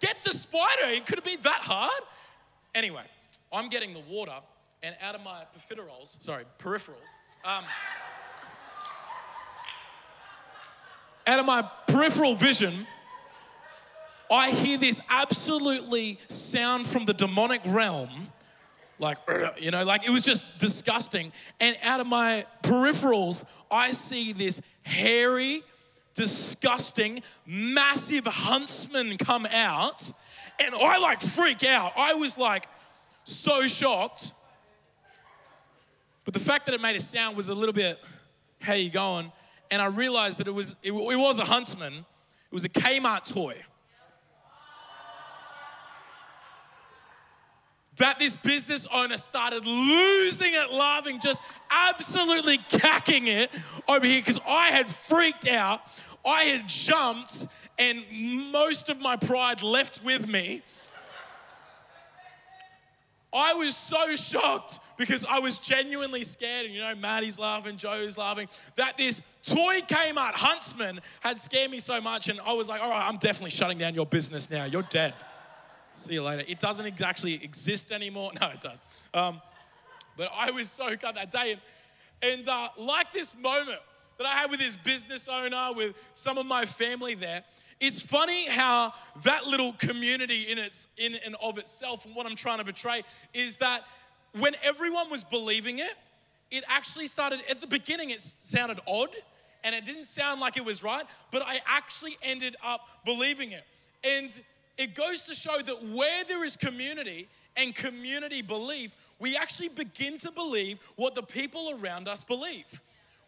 get 0.00 0.16
the 0.24 0.32
spider. 0.32 0.86
It 0.86 1.06
could 1.06 1.18
have 1.18 1.24
been 1.24 1.42
that 1.42 1.60
hard. 1.62 2.02
Anyway, 2.74 3.04
I'm 3.52 3.68
getting 3.68 3.92
the 3.92 4.02
water 4.08 4.34
and 4.82 4.96
out 5.00 5.14
of 5.14 5.22
my 5.22 5.44
profiteroles, 5.56 6.20
sorry, 6.20 6.44
peripherals, 6.58 7.16
um, 7.44 7.64
out 11.26 11.38
of 11.38 11.46
my 11.46 11.62
peripheral 11.86 12.34
vision, 12.34 12.86
I 14.30 14.50
hear 14.50 14.76
this 14.76 15.00
absolutely 15.08 16.18
sound 16.28 16.86
from 16.86 17.06
the 17.06 17.14
demonic 17.14 17.62
realm 17.64 18.28
like 19.04 19.18
you 19.60 19.70
know 19.70 19.84
like 19.84 20.06
it 20.06 20.10
was 20.10 20.22
just 20.22 20.42
disgusting. 20.58 21.32
And 21.60 21.76
out 21.82 22.00
of 22.00 22.06
my 22.06 22.44
peripherals 22.62 23.44
i 23.70 23.90
see 23.90 24.32
this 24.32 24.60
hairy 24.82 25.62
disgusting 26.14 27.22
massive 27.46 28.26
huntsman 28.26 29.16
come 29.16 29.46
out. 29.52 30.10
And 30.60 30.74
i 30.74 30.98
like 30.98 31.20
freak 31.20 31.64
out. 31.64 31.92
I 31.96 32.14
was 32.14 32.36
like 32.36 32.66
so 33.24 33.66
shocked. 33.68 34.34
But 36.24 36.34
the 36.34 36.40
fact 36.40 36.66
that 36.66 36.74
it 36.74 36.80
made 36.80 36.96
a 36.96 37.00
sound 37.00 37.36
was 37.36 37.48
a 37.50 37.54
little 37.54 37.74
bit 37.74 37.98
how 38.60 38.72
you 38.72 38.90
going? 38.90 39.30
And 39.70 39.82
i 39.82 39.86
realized 39.86 40.38
that 40.38 40.48
it 40.48 40.54
was 40.54 40.74
it, 40.82 40.92
it 40.92 41.16
was 41.16 41.38
a 41.38 41.44
huntsman. 41.44 41.92
It 41.94 42.54
was 42.54 42.64
a 42.64 42.68
kmart 42.68 43.32
toy 43.32 43.56
that 47.96 48.18
this 48.18 48.36
business 48.36 48.86
owner 48.92 49.16
started 49.16 49.64
losing 49.64 50.52
it, 50.52 50.72
laughing, 50.72 51.20
just 51.20 51.42
absolutely 51.70 52.58
cacking 52.68 53.28
it 53.28 53.50
over 53.88 54.04
here 54.04 54.20
because 54.20 54.40
I 54.46 54.68
had 54.68 54.88
freaked 54.88 55.48
out. 55.48 55.80
I 56.26 56.44
had 56.44 56.66
jumped, 56.66 57.46
and 57.78 58.02
most 58.50 58.88
of 58.88 59.00
my 59.00 59.16
pride 59.16 59.62
left 59.62 60.02
with 60.02 60.26
me. 60.26 60.62
I 63.32 63.54
was 63.54 63.76
so 63.76 64.14
shocked 64.14 64.78
because 64.96 65.24
I 65.28 65.40
was 65.40 65.58
genuinely 65.58 66.22
scared, 66.22 66.66
and 66.66 66.74
you 66.74 66.80
know, 66.80 66.94
Maddie's 66.94 67.38
laughing, 67.38 67.76
Joe's 67.76 68.16
laughing, 68.16 68.48
that 68.76 68.96
this 68.96 69.22
toy 69.44 69.80
Kmart 69.80 70.34
huntsman 70.34 71.00
had 71.20 71.36
scared 71.36 71.70
me 71.70 71.80
so 71.80 72.00
much, 72.00 72.28
and 72.28 72.40
I 72.40 72.54
was 72.54 72.68
like, 72.68 72.80
all 72.80 72.90
right, 72.90 73.06
I'm 73.06 73.16
definitely 73.18 73.50
shutting 73.50 73.76
down 73.76 73.94
your 73.94 74.06
business 74.06 74.50
now. 74.50 74.64
You're 74.64 74.82
dead. 74.82 75.14
See 75.94 76.14
you 76.14 76.22
later. 76.22 76.44
It 76.46 76.58
doesn't 76.58 77.00
actually 77.02 77.42
exist 77.42 77.92
anymore. 77.92 78.32
No, 78.40 78.48
it 78.48 78.60
does. 78.60 78.82
Um, 79.12 79.40
but 80.16 80.30
I 80.36 80.50
was 80.50 80.70
so 80.70 80.96
cut 80.96 81.14
that 81.14 81.30
day. 81.30 81.52
And, 81.52 81.60
and 82.22 82.48
uh, 82.48 82.68
like 82.78 83.12
this 83.12 83.36
moment 83.36 83.78
that 84.18 84.26
I 84.26 84.32
had 84.32 84.50
with 84.50 84.60
this 84.60 84.76
business 84.76 85.28
owner, 85.28 85.68
with 85.74 85.94
some 86.12 86.38
of 86.38 86.46
my 86.46 86.66
family 86.66 87.14
there, 87.14 87.42
it's 87.80 88.00
funny 88.00 88.48
how 88.48 88.92
that 89.22 89.46
little 89.46 89.72
community 89.74 90.50
in 90.50 90.58
its 90.58 90.88
in 90.96 91.16
and 91.24 91.36
of 91.42 91.58
itself, 91.58 92.06
and 92.06 92.14
what 92.14 92.26
I'm 92.26 92.36
trying 92.36 92.58
to 92.58 92.64
portray, 92.64 93.02
is 93.32 93.56
that 93.56 93.82
when 94.38 94.54
everyone 94.62 95.10
was 95.10 95.24
believing 95.24 95.78
it, 95.78 95.94
it 96.50 96.64
actually 96.68 97.06
started 97.06 97.40
at 97.50 97.60
the 97.60 97.66
beginning, 97.66 98.10
it 98.10 98.20
sounded 98.20 98.80
odd 98.86 99.14
and 99.64 99.74
it 99.74 99.84
didn't 99.84 100.04
sound 100.04 100.40
like 100.40 100.56
it 100.56 100.64
was 100.64 100.82
right, 100.82 101.04
but 101.30 101.42
I 101.42 101.60
actually 101.66 102.16
ended 102.22 102.54
up 102.62 102.86
believing 103.04 103.52
it. 103.52 103.64
And 104.04 104.38
it 104.76 104.94
goes 104.94 105.22
to 105.26 105.34
show 105.34 105.58
that 105.58 105.82
where 105.88 106.24
there 106.24 106.44
is 106.44 106.56
community 106.56 107.28
and 107.56 107.74
community 107.74 108.42
belief, 108.42 108.96
we 109.18 109.36
actually 109.36 109.68
begin 109.68 110.18
to 110.18 110.32
believe 110.32 110.78
what 110.96 111.14
the 111.14 111.22
people 111.22 111.78
around 111.80 112.08
us 112.08 112.24
believe. 112.24 112.80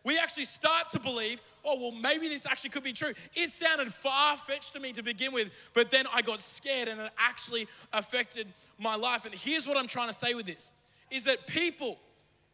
We 0.04 0.18
actually 0.18 0.44
start 0.44 0.88
to 0.90 1.00
believe, 1.00 1.40
oh, 1.64 1.76
well, 1.80 1.90
maybe 1.90 2.28
this 2.28 2.46
actually 2.46 2.70
could 2.70 2.84
be 2.84 2.92
true. 2.92 3.12
It 3.34 3.50
sounded 3.50 3.92
far 3.92 4.36
fetched 4.36 4.72
to 4.74 4.80
me 4.80 4.92
to 4.92 5.02
begin 5.02 5.32
with, 5.32 5.50
but 5.74 5.90
then 5.90 6.04
I 6.14 6.22
got 6.22 6.40
scared 6.40 6.86
and 6.86 7.00
it 7.00 7.10
actually 7.18 7.66
affected 7.92 8.46
my 8.78 8.94
life. 8.94 9.24
And 9.24 9.34
here's 9.34 9.66
what 9.66 9.76
I'm 9.76 9.88
trying 9.88 10.08
to 10.08 10.14
say 10.14 10.34
with 10.34 10.46
this 10.46 10.72
is 11.10 11.24
that 11.24 11.46
people 11.46 11.98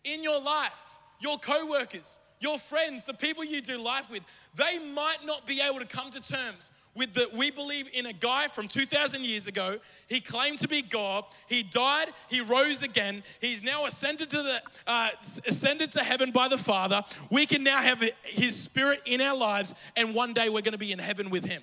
in 0.04 0.22
your 0.22 0.42
life, 0.42 0.82
your 1.20 1.38
co 1.38 1.68
workers, 1.68 2.20
your 2.40 2.58
friends, 2.58 3.04
the 3.04 3.14
people 3.14 3.44
you 3.44 3.60
do 3.60 3.78
life 3.78 4.10
with, 4.10 4.22
they 4.54 4.78
might 4.78 5.18
not 5.24 5.46
be 5.46 5.60
able 5.60 5.78
to 5.78 5.86
come 5.86 6.10
to 6.10 6.20
terms 6.20 6.72
with 6.94 7.14
that 7.14 7.32
we 7.32 7.50
believe 7.50 7.88
in 7.92 8.06
a 8.06 8.12
guy 8.12 8.48
from 8.48 8.68
2000 8.68 9.22
years 9.22 9.46
ago 9.46 9.78
he 10.08 10.20
claimed 10.20 10.58
to 10.58 10.68
be 10.68 10.82
god 10.82 11.24
he 11.48 11.62
died 11.62 12.08
he 12.28 12.40
rose 12.40 12.82
again 12.82 13.22
he's 13.40 13.62
now 13.62 13.86
ascended 13.86 14.28
to 14.30 14.42
the 14.42 14.62
uh, 14.86 15.08
ascended 15.46 15.90
to 15.90 16.00
heaven 16.00 16.30
by 16.30 16.48
the 16.48 16.58
father 16.58 17.02
we 17.30 17.46
can 17.46 17.64
now 17.64 17.80
have 17.80 18.02
his 18.22 18.56
spirit 18.56 19.00
in 19.06 19.20
our 19.20 19.36
lives 19.36 19.74
and 19.96 20.14
one 20.14 20.32
day 20.32 20.48
we're 20.48 20.62
going 20.62 20.72
to 20.72 20.78
be 20.78 20.92
in 20.92 20.98
heaven 20.98 21.30
with 21.30 21.44
him 21.44 21.62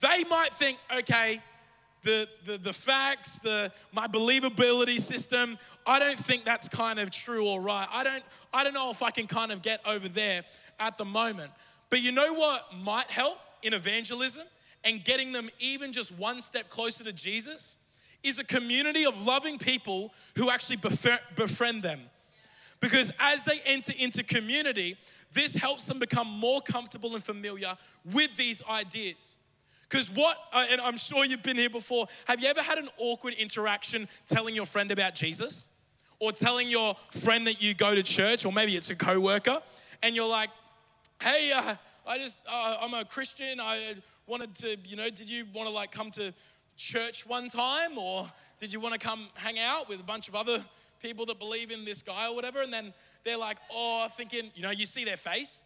they 0.00 0.24
might 0.28 0.52
think 0.54 0.78
okay 0.96 1.40
the, 2.02 2.28
the, 2.44 2.58
the 2.58 2.72
facts, 2.72 3.38
the 3.38 3.72
my 3.92 4.06
believability 4.06 4.98
system, 4.98 5.58
I 5.86 5.98
don't 5.98 6.18
think 6.18 6.44
that's 6.44 6.68
kind 6.68 6.98
of 6.98 7.10
true 7.10 7.46
or 7.46 7.60
right. 7.60 7.86
I 7.90 8.04
don't, 8.04 8.24
I 8.52 8.64
don't 8.64 8.74
know 8.74 8.90
if 8.90 9.02
I 9.02 9.10
can 9.10 9.26
kind 9.26 9.52
of 9.52 9.62
get 9.62 9.80
over 9.86 10.08
there 10.08 10.44
at 10.78 10.96
the 10.96 11.04
moment. 11.04 11.50
But 11.90 12.02
you 12.02 12.12
know 12.12 12.32
what 12.34 12.74
might 12.82 13.10
help? 13.10 13.38
In 13.62 13.74
evangelism 13.74 14.46
and 14.84 15.04
getting 15.04 15.32
them 15.32 15.50
even 15.58 15.92
just 15.92 16.16
one 16.18 16.40
step 16.40 16.68
closer 16.68 17.04
to 17.04 17.12
Jesus 17.12 17.78
is 18.22 18.38
a 18.38 18.44
community 18.44 19.04
of 19.04 19.26
loving 19.26 19.58
people 19.58 20.12
who 20.36 20.50
actually 20.50 20.78
befriend 21.36 21.82
them. 21.82 22.00
Because 22.80 23.12
as 23.18 23.44
they 23.44 23.60
enter 23.66 23.92
into 23.98 24.22
community, 24.22 24.96
this 25.32 25.54
helps 25.54 25.86
them 25.86 25.98
become 25.98 26.26
more 26.26 26.60
comfortable 26.60 27.14
and 27.14 27.22
familiar 27.22 27.76
with 28.10 28.34
these 28.36 28.62
ideas. 28.68 29.36
Because 29.88 30.08
what, 30.10 30.38
uh, 30.52 30.64
and 30.70 30.80
I'm 30.80 30.96
sure 30.96 31.24
you've 31.24 31.42
been 31.42 31.56
here 31.56 31.70
before, 31.70 32.06
have 32.26 32.40
you 32.40 32.48
ever 32.48 32.62
had 32.62 32.78
an 32.78 32.88
awkward 32.98 33.34
interaction 33.34 34.08
telling 34.26 34.54
your 34.54 34.66
friend 34.66 34.90
about 34.92 35.14
Jesus? 35.14 35.68
Or 36.20 36.32
telling 36.32 36.68
your 36.68 36.94
friend 37.12 37.46
that 37.46 37.62
you 37.62 37.74
go 37.74 37.94
to 37.94 38.02
church, 38.02 38.44
or 38.44 38.52
maybe 38.52 38.76
it's 38.76 38.90
a 38.90 38.94
coworker, 38.94 39.60
and 40.02 40.14
you're 40.14 40.28
like, 40.28 40.50
hey, 41.22 41.50
uh, 41.50 41.74
I 42.10 42.18
just, 42.18 42.42
uh, 42.50 42.76
I'm 42.82 42.92
a 42.92 43.04
Christian. 43.04 43.60
I 43.60 43.94
wanted 44.26 44.52
to, 44.56 44.76
you 44.84 44.96
know, 44.96 45.08
did 45.10 45.30
you 45.30 45.44
want 45.54 45.68
to 45.68 45.72
like 45.72 45.92
come 45.92 46.10
to 46.10 46.34
church 46.76 47.24
one 47.24 47.46
time 47.46 47.96
or 47.96 48.28
did 48.58 48.72
you 48.72 48.80
want 48.80 48.94
to 48.94 48.98
come 48.98 49.28
hang 49.34 49.60
out 49.60 49.88
with 49.88 50.00
a 50.00 50.02
bunch 50.02 50.26
of 50.26 50.34
other 50.34 50.58
people 51.00 51.24
that 51.26 51.38
believe 51.38 51.70
in 51.70 51.84
this 51.84 52.02
guy 52.02 52.28
or 52.28 52.34
whatever? 52.34 52.62
And 52.62 52.72
then 52.72 52.92
they're 53.22 53.38
like, 53.38 53.58
oh, 53.72 54.08
thinking, 54.16 54.50
you 54.56 54.62
know, 54.64 54.72
you 54.72 54.86
see 54.86 55.04
their 55.04 55.16
face 55.16 55.62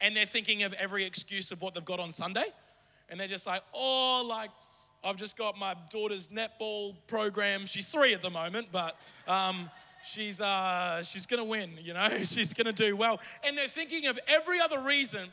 and 0.00 0.16
they're 0.16 0.26
thinking 0.26 0.64
of 0.64 0.72
every 0.72 1.04
excuse 1.04 1.52
of 1.52 1.62
what 1.62 1.76
they've 1.76 1.84
got 1.84 2.00
on 2.00 2.10
Sunday. 2.10 2.46
And 3.08 3.20
they're 3.20 3.28
just 3.28 3.46
like, 3.46 3.62
oh, 3.72 4.26
like, 4.28 4.50
I've 5.04 5.14
just 5.14 5.38
got 5.38 5.56
my 5.56 5.76
daughter's 5.92 6.30
netball 6.30 6.96
program. 7.06 7.64
She's 7.64 7.86
three 7.86 8.12
at 8.12 8.22
the 8.22 8.30
moment, 8.30 8.70
but 8.72 9.00
um, 9.28 9.70
she's, 10.04 10.40
uh, 10.40 11.04
she's 11.04 11.26
gonna 11.26 11.44
win, 11.44 11.70
you 11.80 11.94
know, 11.94 12.08
she's 12.24 12.52
gonna 12.54 12.72
do 12.72 12.96
well. 12.96 13.20
And 13.46 13.56
they're 13.56 13.68
thinking 13.68 14.08
of 14.08 14.18
every 14.26 14.58
other 14.58 14.80
reason 14.80 15.28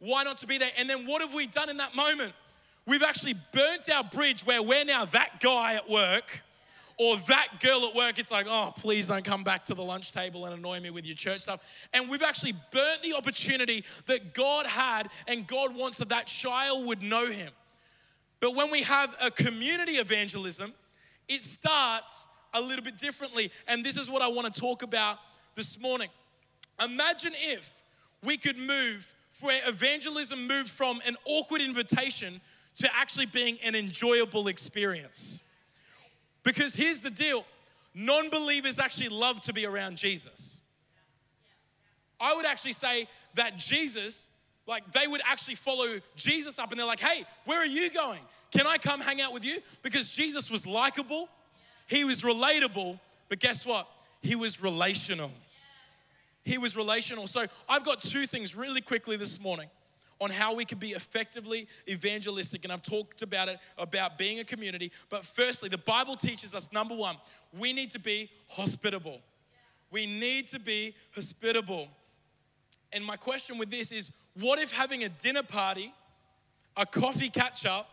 why 0.00 0.24
not 0.24 0.38
to 0.38 0.46
be 0.46 0.58
there. 0.58 0.70
And 0.78 0.88
then 0.88 1.06
what 1.06 1.22
have 1.22 1.34
we 1.34 1.46
done 1.46 1.68
in 1.68 1.76
that 1.78 1.94
moment? 1.94 2.32
We've 2.86 3.02
actually 3.02 3.34
burnt 3.52 3.90
our 3.92 4.04
bridge 4.04 4.46
where 4.46 4.62
we're 4.62 4.84
now 4.84 5.04
that 5.06 5.40
guy 5.40 5.74
at 5.74 5.88
work 5.88 6.42
or 6.98 7.16
that 7.28 7.60
girl 7.60 7.84
at 7.84 7.94
work, 7.94 8.18
it's 8.18 8.32
like, 8.32 8.46
oh, 8.48 8.72
please 8.76 9.06
don't 9.06 9.24
come 9.24 9.44
back 9.44 9.64
to 9.66 9.74
the 9.74 9.82
lunch 9.82 10.10
table 10.10 10.46
and 10.46 10.54
annoy 10.54 10.80
me 10.80 10.90
with 10.90 11.06
your 11.06 11.14
church 11.14 11.38
stuff. 11.38 11.60
And 11.94 12.08
we've 12.08 12.22
actually 12.22 12.54
burnt 12.72 13.02
the 13.02 13.14
opportunity 13.14 13.84
that 14.06 14.34
God 14.34 14.66
had, 14.66 15.08
and 15.28 15.46
God 15.46 15.76
wants 15.76 15.98
that 15.98 16.08
that 16.08 16.26
child 16.26 16.86
would 16.86 17.00
know 17.00 17.30
Him. 17.30 17.50
But 18.40 18.56
when 18.56 18.70
we 18.70 18.82
have 18.82 19.14
a 19.22 19.30
community 19.30 19.92
evangelism, 19.92 20.74
it 21.28 21.42
starts 21.42 22.26
a 22.52 22.60
little 22.60 22.84
bit 22.84 22.98
differently. 22.98 23.52
And 23.68 23.84
this 23.84 23.96
is 23.96 24.10
what 24.10 24.20
I 24.20 24.28
want 24.28 24.52
to 24.52 24.60
talk 24.60 24.82
about 24.82 25.18
this 25.54 25.78
morning. 25.80 26.08
Imagine 26.82 27.32
if 27.36 27.80
we 28.24 28.36
could 28.36 28.58
move 28.58 29.14
where 29.40 29.60
evangelism 29.66 30.46
moved 30.46 30.68
from 30.68 31.00
an 31.06 31.16
awkward 31.24 31.60
invitation 31.60 32.40
to 32.76 32.88
actually 32.94 33.26
being 33.26 33.58
an 33.64 33.74
enjoyable 33.74 34.48
experience. 34.48 35.42
Because 36.42 36.74
here's 36.74 37.00
the 37.00 37.10
deal 37.10 37.44
non 37.94 38.30
believers 38.30 38.78
actually 38.78 39.08
love 39.08 39.40
to 39.42 39.52
be 39.52 39.66
around 39.66 39.96
Jesus. 39.96 40.60
I 42.20 42.34
would 42.34 42.46
actually 42.46 42.72
say 42.72 43.08
that 43.34 43.56
Jesus, 43.56 44.30
like 44.66 44.90
they 44.92 45.06
would 45.06 45.20
actually 45.24 45.54
follow 45.54 45.86
Jesus 46.16 46.58
up 46.58 46.70
and 46.70 46.78
they're 46.78 46.86
like, 46.86 47.00
hey, 47.00 47.24
where 47.44 47.58
are 47.58 47.66
you 47.66 47.90
going? 47.90 48.20
Can 48.50 48.66
I 48.66 48.78
come 48.78 49.00
hang 49.00 49.20
out 49.20 49.32
with 49.32 49.44
you? 49.44 49.58
Because 49.82 50.10
Jesus 50.10 50.50
was 50.50 50.66
likable, 50.66 51.28
he 51.86 52.04
was 52.04 52.22
relatable, 52.22 52.98
but 53.28 53.40
guess 53.40 53.66
what? 53.66 53.88
He 54.20 54.36
was 54.36 54.62
relational. 54.62 55.30
He 56.48 56.56
was 56.56 56.76
relational. 56.76 57.26
So 57.26 57.44
I've 57.68 57.84
got 57.84 58.00
two 58.00 58.26
things 58.26 58.56
really 58.56 58.80
quickly 58.80 59.18
this 59.18 59.38
morning 59.38 59.68
on 60.18 60.30
how 60.30 60.54
we 60.54 60.64
can 60.64 60.78
be 60.78 60.92
effectively 60.92 61.68
evangelistic. 61.86 62.64
And 62.64 62.72
I've 62.72 62.80
talked 62.80 63.20
about 63.20 63.48
it, 63.48 63.58
about 63.76 64.16
being 64.16 64.40
a 64.40 64.44
community. 64.44 64.90
But 65.10 65.26
firstly, 65.26 65.68
the 65.68 65.76
Bible 65.76 66.16
teaches 66.16 66.54
us 66.54 66.72
number 66.72 66.94
one, 66.96 67.16
we 67.58 67.74
need 67.74 67.90
to 67.90 68.00
be 68.00 68.30
hospitable. 68.48 69.20
We 69.90 70.06
need 70.06 70.48
to 70.48 70.58
be 70.58 70.94
hospitable. 71.14 71.88
And 72.94 73.04
my 73.04 73.16
question 73.16 73.58
with 73.58 73.70
this 73.70 73.92
is 73.92 74.10
what 74.40 74.58
if 74.58 74.72
having 74.72 75.04
a 75.04 75.10
dinner 75.10 75.42
party, 75.42 75.92
a 76.78 76.86
coffee 76.86 77.28
catch 77.28 77.66
up, 77.66 77.90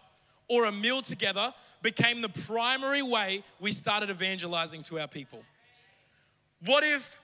or 0.47 0.63
a 0.63 0.71
meal 0.71 1.01
together 1.01 1.53
became 1.81 2.21
the 2.21 2.29
primary 2.29 3.01
way 3.01 3.43
we 3.59 3.73
started 3.73 4.09
evangelizing 4.09 4.81
to 4.83 5.01
our 5.01 5.09
people? 5.09 5.43
What 6.63 6.85
if 6.85 7.19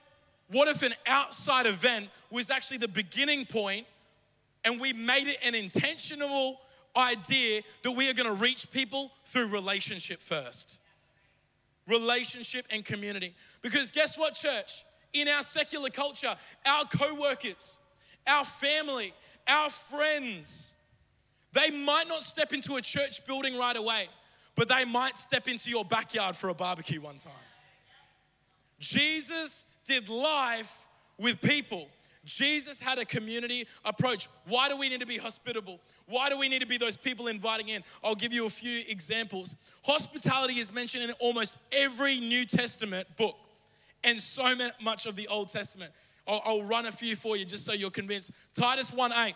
what 0.48 0.68
if 0.68 0.82
an 0.82 0.92
outside 1.06 1.66
event 1.66 2.08
was 2.30 2.50
actually 2.50 2.78
the 2.78 2.88
beginning 2.88 3.46
point 3.46 3.86
and 4.64 4.80
we 4.80 4.92
made 4.92 5.26
it 5.28 5.38
an 5.44 5.54
intentional 5.54 6.60
idea 6.96 7.62
that 7.82 7.92
we 7.92 8.08
are 8.08 8.14
going 8.14 8.28
to 8.28 8.34
reach 8.34 8.70
people 8.70 9.12
through 9.26 9.48
relationship 9.48 10.20
first. 10.20 10.78
Relationship 11.88 12.66
and 12.70 12.84
community. 12.84 13.34
Because 13.60 13.90
guess 13.90 14.16
what, 14.16 14.34
church? 14.34 14.84
In 15.12 15.28
our 15.28 15.42
secular 15.42 15.90
culture, 15.90 16.34
our 16.64 16.84
co 16.84 17.20
workers, 17.20 17.80
our 18.26 18.44
family, 18.44 19.12
our 19.48 19.68
friends, 19.68 20.74
they 21.52 21.70
might 21.70 22.08
not 22.08 22.22
step 22.22 22.52
into 22.52 22.76
a 22.76 22.80
church 22.80 23.26
building 23.26 23.58
right 23.58 23.76
away, 23.76 24.06
but 24.54 24.68
they 24.68 24.84
might 24.84 25.16
step 25.16 25.48
into 25.48 25.70
your 25.70 25.84
backyard 25.84 26.36
for 26.36 26.48
a 26.48 26.54
barbecue 26.54 27.00
one 27.00 27.16
time. 27.16 27.32
Jesus 28.78 29.64
did 29.84 30.08
life 30.08 30.88
with 31.18 31.40
people. 31.40 31.88
Jesus 32.24 32.80
had 32.80 32.98
a 32.98 33.04
community 33.04 33.66
approach. 33.84 34.28
Why 34.46 34.68
do 34.68 34.76
we 34.76 34.88
need 34.88 35.00
to 35.00 35.06
be 35.06 35.18
hospitable? 35.18 35.80
Why 36.06 36.28
do 36.28 36.38
we 36.38 36.48
need 36.48 36.60
to 36.60 36.66
be 36.66 36.78
those 36.78 36.96
people 36.96 37.26
inviting 37.26 37.68
in? 37.68 37.82
I'll 38.04 38.14
give 38.14 38.32
you 38.32 38.46
a 38.46 38.50
few 38.50 38.82
examples. 38.88 39.56
Hospitality 39.82 40.54
is 40.54 40.72
mentioned 40.72 41.04
in 41.04 41.10
almost 41.18 41.58
every 41.72 42.20
New 42.20 42.44
Testament 42.44 43.08
book 43.16 43.36
and 44.04 44.20
so 44.20 44.46
much 44.80 45.06
of 45.06 45.16
the 45.16 45.26
Old 45.28 45.48
Testament. 45.48 45.92
I'll, 46.28 46.42
I'll 46.44 46.62
run 46.62 46.86
a 46.86 46.92
few 46.92 47.16
for 47.16 47.36
you 47.36 47.44
just 47.44 47.64
so 47.64 47.72
you're 47.72 47.90
convinced. 47.90 48.30
Titus 48.54 48.92
1 48.92 49.12
8 49.12 49.34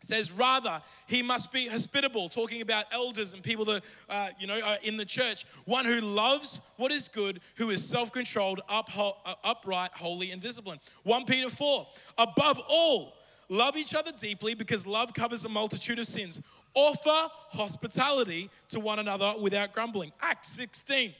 says 0.00 0.30
rather 0.30 0.80
he 1.06 1.22
must 1.22 1.52
be 1.52 1.66
hospitable 1.68 2.28
talking 2.28 2.62
about 2.62 2.84
elders 2.92 3.34
and 3.34 3.42
people 3.42 3.64
that 3.64 3.82
uh, 4.08 4.28
you 4.38 4.46
know 4.46 4.60
are 4.60 4.76
in 4.82 4.96
the 4.96 5.04
church. 5.04 5.46
One 5.64 5.84
who 5.84 6.00
loves 6.00 6.60
what 6.76 6.92
is 6.92 7.08
good 7.08 7.40
who 7.56 7.70
is 7.70 7.84
self-controlled 7.84 8.60
up, 8.68 8.88
uh, 8.96 9.12
upright 9.44 9.90
holy 9.92 10.30
and 10.30 10.40
disciplined. 10.40 10.80
1 11.04 11.24
peter 11.24 11.48
4 11.48 11.86
above 12.18 12.60
all 12.68 13.14
love 13.48 13.76
each 13.76 13.94
other 13.94 14.12
deeply 14.12 14.54
because 14.54 14.86
love 14.86 15.14
covers 15.14 15.44
a 15.44 15.48
multitude 15.48 15.98
of 15.98 16.06
sins. 16.06 16.42
Offer 16.74 17.30
hospitality 17.50 18.50
to 18.68 18.80
one 18.80 18.98
another 18.98 19.34
without 19.40 19.72
grumbling. 19.72 20.12
Acts 20.20 20.48
16 20.48 21.14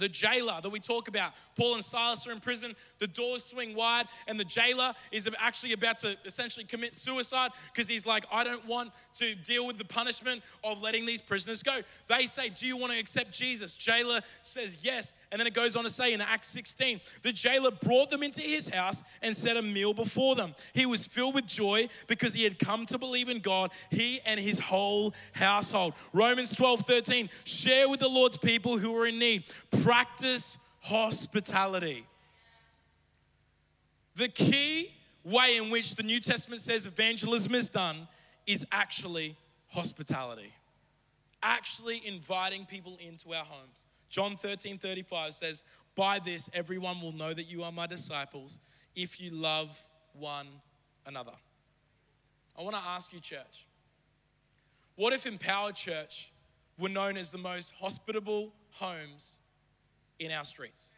the 0.00 0.08
jailer 0.08 0.58
that 0.60 0.70
we 0.70 0.80
talk 0.80 1.06
about. 1.06 1.32
Paul 1.56 1.74
and 1.74 1.84
Silas 1.84 2.26
are 2.26 2.32
in 2.32 2.40
prison, 2.40 2.74
the 2.98 3.06
doors 3.06 3.44
swing 3.44 3.76
wide, 3.76 4.06
and 4.26 4.40
the 4.40 4.44
jailer 4.44 4.92
is 5.12 5.30
actually 5.38 5.72
about 5.72 5.98
to 5.98 6.16
essentially 6.24 6.64
commit 6.64 6.94
suicide 6.94 7.52
because 7.72 7.86
he's 7.86 8.06
like, 8.06 8.24
I 8.32 8.42
don't 8.42 8.66
want 8.66 8.90
to 9.18 9.34
deal 9.36 9.66
with 9.66 9.76
the 9.76 9.84
punishment 9.84 10.42
of 10.64 10.82
letting 10.82 11.06
these 11.06 11.20
prisoners 11.20 11.62
go. 11.62 11.80
They 12.08 12.22
say, 12.22 12.48
Do 12.48 12.66
you 12.66 12.76
want 12.76 12.92
to 12.92 12.98
accept 12.98 13.32
Jesus? 13.32 13.76
Jailer 13.76 14.20
says 14.40 14.78
yes. 14.82 15.14
And 15.30 15.38
then 15.38 15.46
it 15.46 15.54
goes 15.54 15.76
on 15.76 15.84
to 15.84 15.90
say 15.90 16.12
in 16.12 16.20
Acts 16.20 16.48
16, 16.48 17.00
the 17.22 17.32
jailer 17.32 17.70
brought 17.70 18.10
them 18.10 18.22
into 18.22 18.40
his 18.40 18.68
house 18.68 19.04
and 19.22 19.36
set 19.36 19.56
a 19.56 19.62
meal 19.62 19.92
before 19.92 20.34
them. 20.34 20.54
He 20.72 20.86
was 20.86 21.06
filled 21.06 21.34
with 21.34 21.46
joy 21.46 21.88
because 22.06 22.34
he 22.34 22.42
had 22.42 22.58
come 22.58 22.86
to 22.86 22.98
believe 22.98 23.28
in 23.28 23.40
God, 23.40 23.70
he 23.90 24.20
and 24.24 24.40
his 24.40 24.58
whole 24.58 25.14
household. 25.32 25.94
Romans 26.12 26.54
12, 26.54 26.80
13, 26.80 27.28
share 27.44 27.88
with 27.88 28.00
the 28.00 28.08
Lord's 28.08 28.38
people 28.38 28.78
who 28.78 28.96
are 28.96 29.06
in 29.06 29.18
need 29.18 29.44
practice 29.90 30.60
hospitality. 30.78 32.06
The 34.14 34.28
key 34.28 34.94
way 35.24 35.56
in 35.56 35.68
which 35.68 35.96
the 35.96 36.04
New 36.04 36.20
Testament 36.20 36.60
says 36.60 36.86
evangelism 36.86 37.56
is 37.56 37.68
done 37.68 38.06
is 38.46 38.64
actually 38.70 39.34
hospitality, 39.66 40.52
actually 41.42 42.02
inviting 42.06 42.66
people 42.66 42.98
into 43.04 43.34
our 43.34 43.44
homes. 43.44 43.86
John 44.08 44.36
13 44.36 44.78
35 44.78 45.34
says, 45.34 45.64
By 45.96 46.20
this 46.20 46.48
everyone 46.54 47.00
will 47.00 47.10
know 47.10 47.34
that 47.34 47.50
you 47.50 47.64
are 47.64 47.72
my 47.72 47.88
disciples 47.88 48.60
if 48.94 49.20
you 49.20 49.32
love 49.32 49.82
one 50.12 50.46
another. 51.04 51.34
I 52.56 52.62
want 52.62 52.76
to 52.76 52.82
ask 52.82 53.12
you, 53.12 53.18
church, 53.18 53.66
what 54.94 55.12
if 55.12 55.26
Empowered 55.26 55.74
Church 55.74 56.30
were 56.78 56.88
known 56.88 57.16
as 57.16 57.30
the 57.30 57.38
most 57.38 57.74
hospitable 57.76 58.52
homes 58.70 59.40
in 60.20 60.30
our 60.30 60.44
streets? 60.44 60.92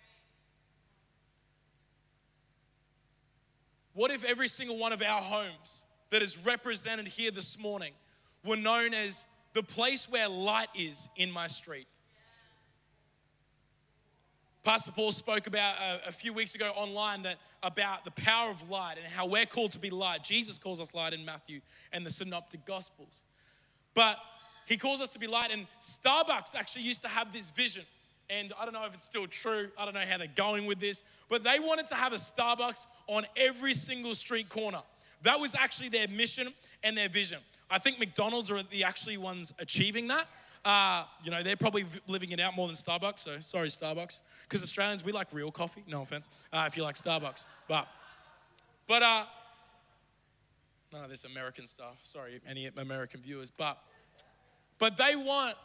What 3.94 4.10
if 4.10 4.24
every 4.24 4.48
single 4.48 4.78
one 4.78 4.92
of 4.92 5.02
our 5.02 5.20
homes 5.20 5.86
that 6.10 6.22
is 6.22 6.38
represented 6.38 7.06
here 7.06 7.30
this 7.30 7.58
morning 7.58 7.92
were 8.44 8.56
known 8.56 8.92
as 8.92 9.28
the 9.54 9.62
place 9.62 10.08
where 10.08 10.28
light 10.28 10.68
is 10.74 11.08
in 11.16 11.30
my 11.30 11.46
street? 11.46 11.86
Pastor 14.62 14.92
Paul 14.92 15.10
spoke 15.10 15.48
about 15.48 15.74
a, 15.80 15.84
uh, 15.84 15.98
a, 16.08 16.12
few 16.12 16.32
weeks 16.32 16.54
ago 16.54 16.70
online 16.76 17.22
that 17.22 17.38
about 17.64 18.04
the 18.04 18.12
power 18.12 18.48
of 18.48 18.70
light 18.70 18.96
and 18.96 19.04
how 19.04 19.26
we're 19.26 19.44
called 19.44 19.72
to 19.72 19.80
be 19.80 19.90
light. 19.90 20.22
Jesus 20.22 20.56
calls 20.56 20.80
us 20.80 20.94
light 20.94 21.12
in 21.12 21.24
Matthew 21.24 21.60
and 21.92 22.06
the 22.06 22.10
Synoptic 22.10 22.64
Gospels. 22.64 23.24
But 23.94 24.18
he 24.66 24.76
calls 24.76 25.00
us 25.00 25.08
to 25.10 25.18
be 25.18 25.26
light, 25.26 25.50
and 25.50 25.66
Starbucks 25.80 26.54
actually 26.54 26.82
used 26.82 27.02
to 27.02 27.08
have 27.08 27.32
this 27.32 27.50
vision 27.50 27.84
and 28.32 28.52
I 28.58 28.64
don't 28.64 28.74
know 28.74 28.84
if 28.86 28.94
it's 28.94 29.04
still 29.04 29.26
true. 29.26 29.68
I 29.78 29.84
don't 29.84 29.94
know 29.94 30.04
how 30.08 30.18
they're 30.18 30.28
going 30.34 30.66
with 30.66 30.80
this, 30.80 31.04
but 31.28 31.44
they 31.44 31.58
wanted 31.60 31.86
to 31.88 31.94
have 31.94 32.12
a 32.12 32.16
Starbucks 32.16 32.86
on 33.06 33.24
every 33.36 33.74
single 33.74 34.14
street 34.14 34.48
corner. 34.48 34.82
That 35.22 35.38
was 35.38 35.54
actually 35.54 35.90
their 35.90 36.08
mission 36.08 36.48
and 36.82 36.96
their 36.96 37.08
vision. 37.08 37.38
I 37.70 37.78
think 37.78 37.98
McDonald's 37.98 38.50
are 38.50 38.62
the 38.62 38.84
actually 38.84 39.18
ones 39.18 39.52
achieving 39.58 40.08
that. 40.08 40.26
Uh, 40.64 41.04
you 41.24 41.30
know, 41.30 41.42
they're 41.42 41.56
probably 41.56 41.84
living 42.06 42.30
it 42.30 42.40
out 42.40 42.54
more 42.56 42.66
than 42.66 42.76
Starbucks. 42.76 43.20
So 43.20 43.40
sorry, 43.40 43.68
Starbucks, 43.68 44.22
because 44.48 44.62
Australians 44.62 45.04
we 45.04 45.12
like 45.12 45.28
real 45.32 45.50
coffee. 45.50 45.82
No 45.86 46.02
offense, 46.02 46.30
uh, 46.52 46.64
if 46.66 46.76
you 46.76 46.82
like 46.82 46.94
Starbucks, 46.94 47.46
but 47.68 47.88
but 48.86 49.02
uh, 49.02 49.24
none 50.92 51.04
of 51.04 51.10
this 51.10 51.24
American 51.24 51.66
stuff. 51.66 52.00
Sorry, 52.04 52.40
any 52.48 52.70
American 52.76 53.20
viewers, 53.20 53.50
but 53.50 53.78
but 54.78 54.96
they 54.96 55.16
want 55.16 55.56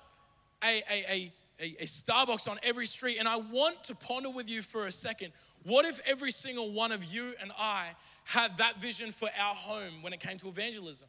a, 0.64 0.82
a, 0.90 1.12
a 1.12 1.34
a, 1.60 1.66
a 1.80 1.86
Starbucks 1.86 2.50
on 2.50 2.58
every 2.64 2.86
street. 2.86 3.18
And 3.18 3.28
I 3.28 3.38
want 3.38 3.84
to 3.86 3.96
ponder 3.96 4.30
with 4.30 4.50
you 4.50 4.62
for 4.62 4.86
a 4.86 4.92
second 4.92 5.32
What 5.64 5.86
if 5.86 6.00
every 6.06 6.32
single 6.32 6.72
one 6.72 6.92
of 6.92 7.04
you 7.06 7.34
and 7.42 7.52
I 7.58 7.88
had 8.24 8.58
that 8.58 8.82
vision 8.82 9.12
for 9.12 9.30
our 9.40 9.56
home 9.56 10.02
when 10.02 10.14
it 10.14 10.20
came 10.20 10.38
to 10.38 10.48
evangelism? 10.48 11.08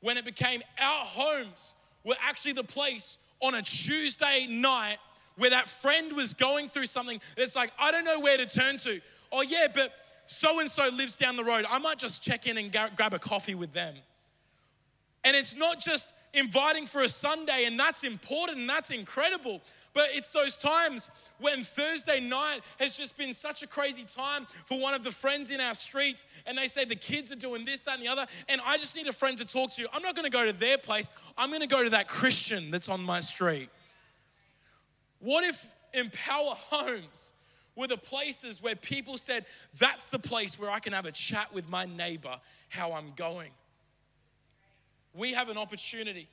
When 0.00 0.16
it 0.16 0.24
became 0.24 0.62
our 0.80 1.04
homes 1.04 1.76
were 2.04 2.16
actually 2.20 2.52
the 2.52 2.64
place 2.64 3.18
on 3.40 3.54
a 3.54 3.62
Tuesday 3.62 4.46
night 4.48 4.98
where 5.36 5.50
that 5.50 5.66
friend 5.66 6.12
was 6.12 6.34
going 6.34 6.68
through 6.68 6.86
something 6.86 7.20
that's 7.36 7.56
like, 7.56 7.72
I 7.78 7.90
don't 7.90 8.04
know 8.04 8.20
where 8.20 8.36
to 8.36 8.46
turn 8.46 8.76
to. 8.78 9.00
Oh, 9.32 9.42
yeah, 9.42 9.66
but 9.74 9.92
so 10.26 10.60
and 10.60 10.70
so 10.70 10.88
lives 10.96 11.16
down 11.16 11.36
the 11.36 11.44
road. 11.44 11.66
I 11.68 11.78
might 11.78 11.98
just 11.98 12.22
check 12.22 12.46
in 12.46 12.56
and 12.56 12.72
grab 12.72 13.14
a 13.14 13.18
coffee 13.18 13.54
with 13.54 13.72
them. 13.72 13.94
And 15.24 15.34
it's 15.36 15.56
not 15.56 15.80
just 15.80 16.14
inviting 16.34 16.86
for 16.86 17.00
a 17.00 17.08
Sunday, 17.08 17.64
and 17.66 17.78
that's 17.78 18.04
important 18.04 18.58
and 18.58 18.68
that's 18.68 18.90
incredible. 18.90 19.60
But 19.92 20.08
it's 20.10 20.30
those 20.30 20.56
times 20.56 21.10
when 21.38 21.62
Thursday 21.62 22.20
night 22.20 22.60
has 22.78 22.96
just 22.96 23.16
been 23.16 23.32
such 23.32 23.62
a 23.62 23.66
crazy 23.66 24.04
time 24.04 24.46
for 24.66 24.78
one 24.78 24.94
of 24.94 25.04
the 25.04 25.10
friends 25.10 25.50
in 25.50 25.60
our 25.60 25.74
streets, 25.74 26.26
and 26.46 26.56
they 26.58 26.66
say 26.66 26.84
the 26.84 26.94
kids 26.94 27.30
are 27.32 27.36
doing 27.36 27.64
this, 27.64 27.82
that, 27.82 27.98
and 27.98 28.02
the 28.02 28.10
other, 28.10 28.26
and 28.48 28.60
I 28.64 28.76
just 28.76 28.96
need 28.96 29.06
a 29.06 29.12
friend 29.12 29.38
to 29.38 29.44
talk 29.44 29.70
to. 29.72 29.86
I'm 29.92 30.02
not 30.02 30.16
gonna 30.16 30.30
go 30.30 30.44
to 30.44 30.52
their 30.52 30.78
place, 30.78 31.10
I'm 31.38 31.50
gonna 31.50 31.66
go 31.66 31.82
to 31.82 31.90
that 31.90 32.08
Christian 32.08 32.70
that's 32.70 32.88
on 32.88 33.02
my 33.02 33.20
street. 33.20 33.68
What 35.20 35.44
if 35.44 35.66
Empower 35.94 36.54
Homes 36.54 37.34
were 37.76 37.86
the 37.86 37.96
places 37.96 38.62
where 38.62 38.76
people 38.76 39.16
said, 39.16 39.46
That's 39.78 40.06
the 40.06 40.18
place 40.18 40.58
where 40.58 40.70
I 40.70 40.78
can 40.78 40.92
have 40.92 41.06
a 41.06 41.12
chat 41.12 41.52
with 41.52 41.68
my 41.68 41.86
neighbor 41.86 42.38
how 42.68 42.92
I'm 42.92 43.12
going? 43.16 43.50
We 45.14 45.32
have 45.32 45.48
an 45.48 45.56
opportunity, 45.56 46.28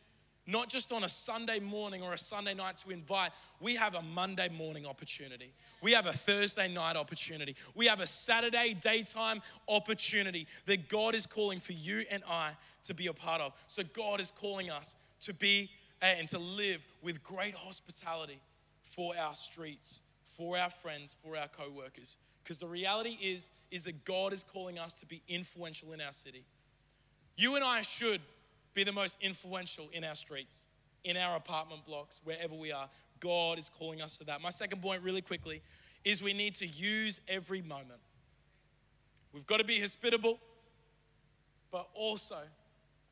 not 0.48 0.68
just 0.68 0.92
on 0.92 1.04
a 1.04 1.10
Sunday 1.10 1.60
morning 1.60 2.02
or 2.02 2.14
a 2.14 2.18
Sunday 2.18 2.54
night 2.54 2.78
to 2.78 2.90
invite, 2.90 3.32
we 3.60 3.76
have 3.76 3.96
a 3.96 4.02
Monday 4.02 4.50
morning 4.50 4.86
opportunity. 4.86 5.54
We 5.82 5.92
have 5.94 6.08
a 6.08 6.14
Thursday 6.14 6.68
night 6.68 6.96
opportunity. 6.96 7.56
We 7.76 7.86
have 7.86 8.02
a 8.02 8.08
Saturday 8.08 8.76
daytime 8.80 9.42
opportunity 9.68 10.48
that 10.66 10.90
God 10.90 11.16
is 11.16 11.28
calling 11.28 11.60
for 11.60 11.74
you 11.74 12.04
and 12.10 12.24
I 12.28 12.52
to 12.86 12.94
be 12.94 13.08
a 13.08 13.14
part 13.14 13.42
of. 13.42 13.54
So, 13.68 13.84
God 13.94 14.20
is 14.20 14.32
calling 14.32 14.72
us 14.72 14.96
to 15.22 15.34
be 15.34 15.70
uh, 16.02 16.06
and 16.18 16.28
to 16.30 16.40
live 16.40 16.86
with 17.04 17.22
great 17.24 17.54
hospitality 17.54 18.40
for 18.84 19.14
our 19.16 19.36
streets, 19.36 20.02
for 20.26 20.58
our 20.58 20.70
friends, 20.70 21.16
for 21.24 21.38
our 21.38 21.48
co-workers. 21.48 22.18
Because 22.44 22.58
the 22.58 22.68
reality 22.68 23.18
is, 23.22 23.52
is 23.70 23.84
that 23.84 24.04
God 24.04 24.34
is 24.34 24.44
calling 24.44 24.80
us 24.80 24.96
to 24.96 25.06
be 25.06 25.22
influential 25.28 25.94
in 25.94 26.02
our 26.02 26.12
city. 26.12 26.44
You 27.38 27.56
and 27.56 27.64
I 27.64 27.82
should 27.82 28.22
be 28.74 28.84
the 28.84 28.92
most 28.92 29.22
influential 29.22 29.90
in 29.94 30.04
our 30.04 30.16
streets, 30.16 30.68
in 31.04 31.18
our 31.18 31.36
apartment 31.36 31.86
blocks, 31.86 32.22
wherever 32.24 32.56
we 32.56 32.72
are. 32.72 32.88
God 33.20 33.60
is 33.60 33.70
calling 33.70 34.02
us 34.02 34.18
to 34.18 34.24
that. 34.26 34.42
My 34.42 34.50
second 34.50 34.82
point, 34.82 35.04
really 35.04 35.22
quickly, 35.22 35.62
is 36.04 36.24
we 36.24 36.34
need 36.34 36.56
to 36.56 36.68
use 36.68 37.22
every 37.28 37.62
moment. 37.62 38.00
We've 39.34 39.46
got 39.46 39.60
to 39.60 39.66
be 39.66 39.80
hospitable, 39.80 40.40
but 41.72 41.88
also 41.94 42.38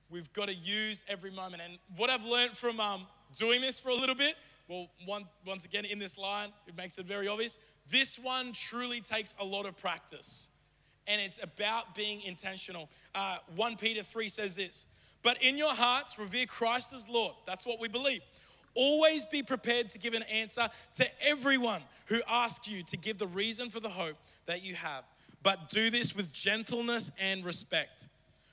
we've 0.10 0.32
got 0.34 0.48
to 0.50 0.56
use 0.56 1.06
every 1.08 1.32
moment. 1.32 1.62
And 1.64 1.78
what 1.96 2.10
I've 2.10 2.26
learned 2.26 2.58
from 2.58 2.80
um, 2.80 3.08
doing 3.38 3.62
this 3.62 3.80
for 3.80 3.90
a 3.90 3.96
little 3.96 4.16
bit, 4.16 4.36
well, 4.68 4.88
one, 5.06 5.26
once 5.46 5.66
again, 5.66 5.86
in 5.86 6.00
this 6.00 6.18
line, 6.18 6.50
it 6.68 6.76
makes 6.78 6.98
it 6.98 7.06
very 7.06 7.28
obvious. 7.28 7.58
This 7.90 8.20
one 8.20 8.52
truly 8.52 9.02
takes 9.02 9.34
a 9.40 9.46
lot 9.46 9.66
of 9.66 9.78
practice, 9.78 10.50
and 11.08 11.22
it's 11.22 11.40
about 11.42 11.96
being 11.96 12.22
intentional. 12.22 12.90
Uh, 13.16 13.38
1 13.56 13.78
Peter 13.78 14.04
3 14.04 14.28
says 14.28 14.56
this 14.56 14.88
but 15.24 15.42
in 15.42 15.58
your 15.58 15.74
hearts, 15.74 16.18
revere 16.18 16.46
Christ 16.46 16.94
as 16.94 17.10
Lord. 17.10 17.36
That's 17.46 17.66
what 17.66 17.80
we 17.80 17.88
believe. 17.88 18.22
Always 18.76 19.26
be 19.26 19.44
prepared 19.44 19.90
to 19.90 20.00
give 20.00 20.14
an 20.14 20.24
answer 20.24 20.70
to 20.98 21.06
everyone 21.22 21.82
who 22.06 22.22
asks 22.30 22.68
you 22.68 22.84
to 22.84 22.98
give 22.98 23.18
the 23.18 23.28
reason 23.28 23.70
for 23.70 23.80
the 23.80 23.90
hope 23.90 24.16
that 24.46 24.64
you 24.64 24.76
have. 24.76 25.04
But 25.44 25.70
do 25.70 25.90
this 25.90 26.16
with 26.16 26.32
gentleness 26.32 27.12
and 27.20 27.44
respect. 27.44 28.08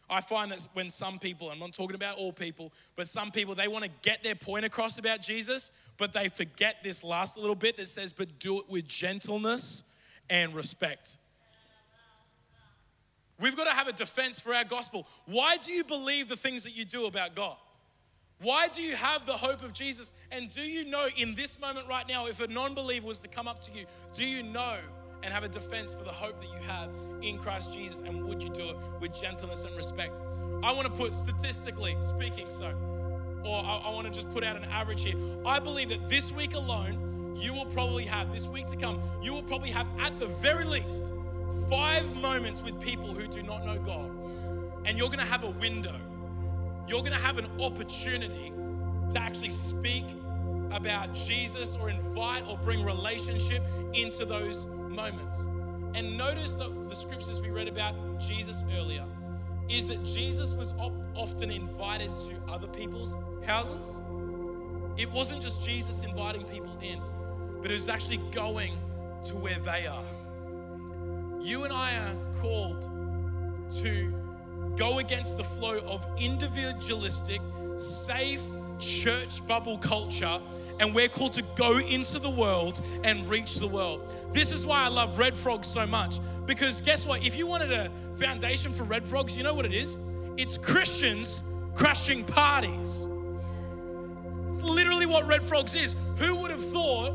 I 0.08 0.20
find 0.20 0.52
that 0.52 0.66
when 0.74 0.88
some 0.88 1.18
people, 1.18 1.50
I'm 1.50 1.58
not 1.58 1.72
talking 1.72 1.96
about 1.96 2.16
all 2.18 2.32
people, 2.32 2.72
but 2.94 3.08
some 3.08 3.30
people, 3.30 3.54
they 3.54 3.68
want 3.68 3.84
to 3.84 3.90
get 4.02 4.22
their 4.22 4.36
point 4.36 4.64
across 4.64 4.98
about 4.98 5.20
Jesus, 5.20 5.72
but 5.98 6.12
they 6.12 6.28
forget 6.28 6.76
this 6.84 7.02
last 7.02 7.36
little 7.36 7.56
bit 7.56 7.76
that 7.76 7.88
says, 7.88 8.12
but 8.12 8.38
do 8.38 8.58
it 8.58 8.68
with 8.68 8.86
gentleness 8.86 9.82
and 10.30 10.54
respect. 10.54 11.18
We've 13.38 13.56
got 13.56 13.64
to 13.64 13.74
have 13.74 13.88
a 13.88 13.92
defense 13.92 14.40
for 14.40 14.54
our 14.54 14.64
gospel. 14.64 15.06
Why 15.26 15.56
do 15.58 15.72
you 15.72 15.84
believe 15.84 16.28
the 16.28 16.36
things 16.36 16.64
that 16.64 16.76
you 16.76 16.84
do 16.84 17.06
about 17.06 17.34
God? 17.34 17.56
Why 18.40 18.68
do 18.68 18.82
you 18.82 18.96
have 18.96 19.24
the 19.24 19.32
hope 19.32 19.62
of 19.62 19.72
Jesus? 19.72 20.12
And 20.30 20.52
do 20.54 20.60
you 20.60 20.84
know 20.84 21.08
in 21.16 21.34
this 21.34 21.58
moment 21.58 21.88
right 21.88 22.06
now, 22.06 22.26
if 22.26 22.40
a 22.40 22.46
non 22.46 22.74
believer 22.74 23.06
was 23.06 23.18
to 23.20 23.28
come 23.28 23.48
up 23.48 23.60
to 23.62 23.72
you, 23.72 23.84
do 24.14 24.28
you 24.28 24.42
know 24.42 24.78
and 25.22 25.32
have 25.32 25.44
a 25.44 25.48
defense 25.48 25.94
for 25.94 26.04
the 26.04 26.12
hope 26.12 26.40
that 26.40 26.48
you 26.48 26.68
have 26.68 26.90
in 27.22 27.38
Christ 27.38 27.72
Jesus? 27.72 28.00
And 28.00 28.24
would 28.24 28.42
you 28.42 28.50
do 28.50 28.68
it 28.68 28.76
with 29.00 29.18
gentleness 29.18 29.64
and 29.64 29.74
respect? 29.76 30.12
I 30.62 30.72
want 30.72 30.86
to 30.86 30.92
put 30.92 31.14
statistically 31.14 31.96
speaking, 32.00 32.50
so, 32.50 32.74
or 33.44 33.58
I, 33.58 33.82
I 33.86 33.90
want 33.90 34.06
to 34.06 34.12
just 34.12 34.30
put 34.30 34.44
out 34.44 34.56
an 34.56 34.64
average 34.64 35.04
here. 35.04 35.16
I 35.46 35.58
believe 35.58 35.88
that 35.90 36.08
this 36.08 36.32
week 36.32 36.54
alone, 36.54 37.36
you 37.38 37.52
will 37.54 37.66
probably 37.66 38.04
have, 38.06 38.32
this 38.32 38.48
week 38.48 38.66
to 38.66 38.76
come, 38.76 39.00
you 39.22 39.32
will 39.32 39.42
probably 39.42 39.70
have 39.70 39.86
at 40.00 40.18
the 40.18 40.26
very 40.26 40.64
least 40.64 41.12
five 41.68 42.14
moments 42.16 42.62
with 42.62 42.78
people 42.80 43.12
who 43.12 43.26
do 43.26 43.42
not 43.42 43.64
know 43.64 43.78
God, 43.78 44.10
and 44.84 44.96
you're 44.96 45.08
going 45.08 45.18
to 45.18 45.24
have 45.24 45.44
a 45.44 45.50
window. 45.50 45.94
You're 46.88 47.00
going 47.00 47.12
to 47.12 47.18
have 47.18 47.38
an 47.38 47.48
opportunity 47.60 48.52
to 49.10 49.20
actually 49.20 49.50
speak 49.50 50.04
about 50.72 51.14
Jesus 51.14 51.76
or 51.76 51.90
invite 51.90 52.44
or 52.48 52.56
bring 52.58 52.84
relationship 52.84 53.62
into 53.94 54.24
those 54.24 54.66
moments. 54.66 55.46
And 55.94 56.16
notice 56.18 56.52
that 56.52 56.88
the 56.88 56.94
scriptures 56.94 57.40
we 57.40 57.50
read 57.50 57.68
about 57.68 57.94
Jesus 58.20 58.64
earlier 58.76 59.04
is 59.68 59.88
that 59.88 60.04
Jesus 60.04 60.54
was 60.54 60.72
op- 60.78 60.92
often 61.14 61.50
invited 61.50 62.14
to 62.16 62.34
other 62.48 62.68
people's 62.68 63.16
houses. 63.46 64.02
It 64.96 65.10
wasn't 65.10 65.42
just 65.42 65.62
Jesus 65.62 66.04
inviting 66.04 66.44
people 66.44 66.76
in, 66.80 67.00
but 67.62 67.70
it 67.70 67.74
was 67.74 67.88
actually 67.88 68.18
going 68.30 68.78
to 69.24 69.34
where 69.34 69.58
they 69.58 69.86
are. 69.86 70.04
You 71.46 71.62
and 71.62 71.72
I 71.72 71.94
are 71.94 72.16
called 72.40 72.88
to 73.70 74.12
go 74.74 74.98
against 74.98 75.36
the 75.36 75.44
flow 75.44 75.78
of 75.86 76.04
individualistic, 76.20 77.40
safe 77.76 78.42
church 78.80 79.46
bubble 79.46 79.78
culture 79.78 80.40
and 80.80 80.92
we're 80.92 81.06
called 81.06 81.34
to 81.34 81.44
go 81.54 81.78
into 81.78 82.18
the 82.18 82.28
world 82.28 82.80
and 83.04 83.28
reach 83.28 83.60
the 83.60 83.66
world. 83.68 84.12
This 84.32 84.50
is 84.50 84.66
why 84.66 84.82
I 84.82 84.88
love 84.88 85.20
Red 85.20 85.36
Frogs 85.36 85.68
so 85.68 85.86
much 85.86 86.18
because 86.46 86.80
guess 86.80 87.06
what? 87.06 87.24
If 87.24 87.38
you 87.38 87.46
wanted 87.46 87.70
a 87.70 87.92
foundation 88.16 88.72
for 88.72 88.82
Red 88.82 89.06
Frogs, 89.06 89.36
you 89.36 89.44
know 89.44 89.54
what 89.54 89.66
it 89.66 89.72
is? 89.72 90.00
It's 90.36 90.58
Christians 90.58 91.44
crashing 91.76 92.24
parties. 92.24 93.08
It's 94.48 94.64
literally 94.64 95.06
what 95.06 95.28
Red 95.28 95.44
Frogs 95.44 95.76
is. 95.76 95.94
Who 96.16 96.34
would 96.42 96.50
have 96.50 96.64
thought 96.72 97.12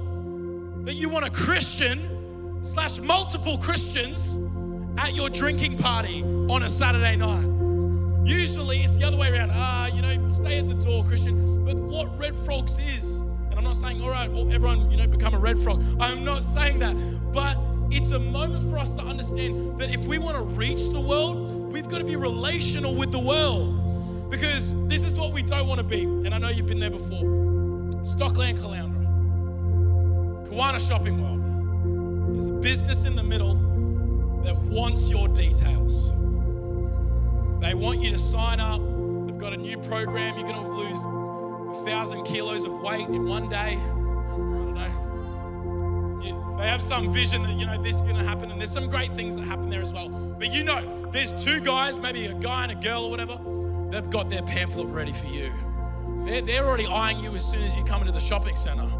that 0.85 0.93
you 0.93 1.09
want 1.09 1.25
a 1.25 1.31
Christian 1.31 2.20
slash 2.61 2.99
multiple 2.99 3.57
Christians 3.57 4.39
at 4.97 5.15
your 5.15 5.29
drinking 5.29 5.77
party 5.77 6.23
on 6.23 6.63
a 6.63 6.69
Saturday 6.69 7.15
night. 7.15 7.47
Usually 8.23 8.83
it's 8.83 8.97
the 8.97 9.05
other 9.05 9.17
way 9.17 9.31
around. 9.31 9.51
Ah, 9.53 9.87
you 9.87 10.01
know, 10.01 10.29
stay 10.29 10.59
at 10.59 10.67
the 10.67 10.75
door, 10.75 11.03
Christian. 11.03 11.65
But 11.65 11.75
what 11.75 12.19
Red 12.19 12.35
Frogs 12.35 12.77
is, 12.77 13.21
and 13.21 13.55
I'm 13.55 13.63
not 13.63 13.75
saying, 13.75 14.01
all 14.01 14.09
right, 14.09 14.31
well, 14.31 14.51
everyone, 14.53 14.91
you 14.91 14.97
know, 14.97 15.07
become 15.07 15.33
a 15.33 15.39
red 15.39 15.57
frog. 15.57 15.83
I'm 15.99 16.23
not 16.23 16.45
saying 16.45 16.79
that. 16.79 16.95
But 17.33 17.57
it's 17.89 18.11
a 18.11 18.19
moment 18.19 18.63
for 18.69 18.77
us 18.77 18.93
to 18.93 19.01
understand 19.01 19.79
that 19.79 19.93
if 19.93 20.05
we 20.05 20.19
want 20.19 20.37
to 20.37 20.43
reach 20.43 20.89
the 20.89 21.01
world, 21.01 21.73
we've 21.73 21.87
got 21.87 21.97
to 21.97 22.05
be 22.05 22.15
relational 22.15 22.95
with 22.95 23.11
the 23.11 23.19
world. 23.19 24.29
Because 24.29 24.73
this 24.87 25.03
is 25.03 25.17
what 25.17 25.33
we 25.33 25.41
don't 25.41 25.67
want 25.67 25.79
to 25.79 25.83
be. 25.83 26.03
And 26.03 26.33
I 26.33 26.37
know 26.37 26.49
you've 26.49 26.67
been 26.67 26.79
there 26.79 26.91
before. 26.91 27.23
Stockland 28.03 28.59
Caloundra, 28.59 29.07
Kawana 30.47 30.79
Shopping 30.79 31.21
World, 31.21 31.41
there's 32.41 32.49
a 32.49 32.59
business 32.59 33.05
in 33.05 33.15
the 33.15 33.21
middle 33.21 33.53
that 34.43 34.57
wants 34.63 35.11
your 35.11 35.27
details. 35.27 36.09
They 37.59 37.75
want 37.75 38.01
you 38.01 38.09
to 38.09 38.17
sign 38.17 38.59
up. 38.59 38.81
They've 39.27 39.37
got 39.37 39.53
a 39.53 39.57
new 39.57 39.77
program. 39.77 40.35
You're 40.39 40.47
going 40.47 40.63
to 40.63 40.71
lose 40.71 41.05
a 41.05 41.85
thousand 41.85 42.23
kilos 42.23 42.65
of 42.65 42.81
weight 42.81 43.07
in 43.09 43.27
one 43.27 43.47
day. 43.47 43.77
I 43.77 44.37
don't 44.37 44.73
know. 44.73 46.55
they 46.57 46.67
have 46.67 46.81
some 46.81 47.13
vision 47.13 47.43
that, 47.43 47.59
you 47.59 47.67
know, 47.67 47.79
this 47.79 47.97
is 47.97 48.01
going 48.01 48.15
to 48.15 48.23
happen. 48.23 48.49
And 48.49 48.59
there's 48.59 48.71
some 48.71 48.89
great 48.89 49.13
things 49.13 49.35
that 49.35 49.43
happen 49.43 49.69
there 49.69 49.83
as 49.83 49.93
well. 49.93 50.09
But 50.09 50.51
you 50.51 50.63
know, 50.63 51.05
there's 51.11 51.33
two 51.45 51.59
guys, 51.59 51.99
maybe 51.99 52.25
a 52.25 52.33
guy 52.33 52.63
and 52.63 52.71
a 52.71 52.75
girl 52.75 53.03
or 53.03 53.11
whatever, 53.11 53.37
they've 53.91 54.09
got 54.09 54.31
their 54.31 54.41
pamphlet 54.41 54.87
ready 54.87 55.13
for 55.13 55.27
you. 55.27 55.51
They're, 56.25 56.41
they're 56.41 56.65
already 56.65 56.87
eyeing 56.87 57.19
you 57.19 57.35
as 57.35 57.47
soon 57.47 57.61
as 57.61 57.75
you 57.75 57.83
come 57.83 58.01
into 58.01 58.13
the 58.13 58.19
shopping 58.19 58.55
center 58.55 58.91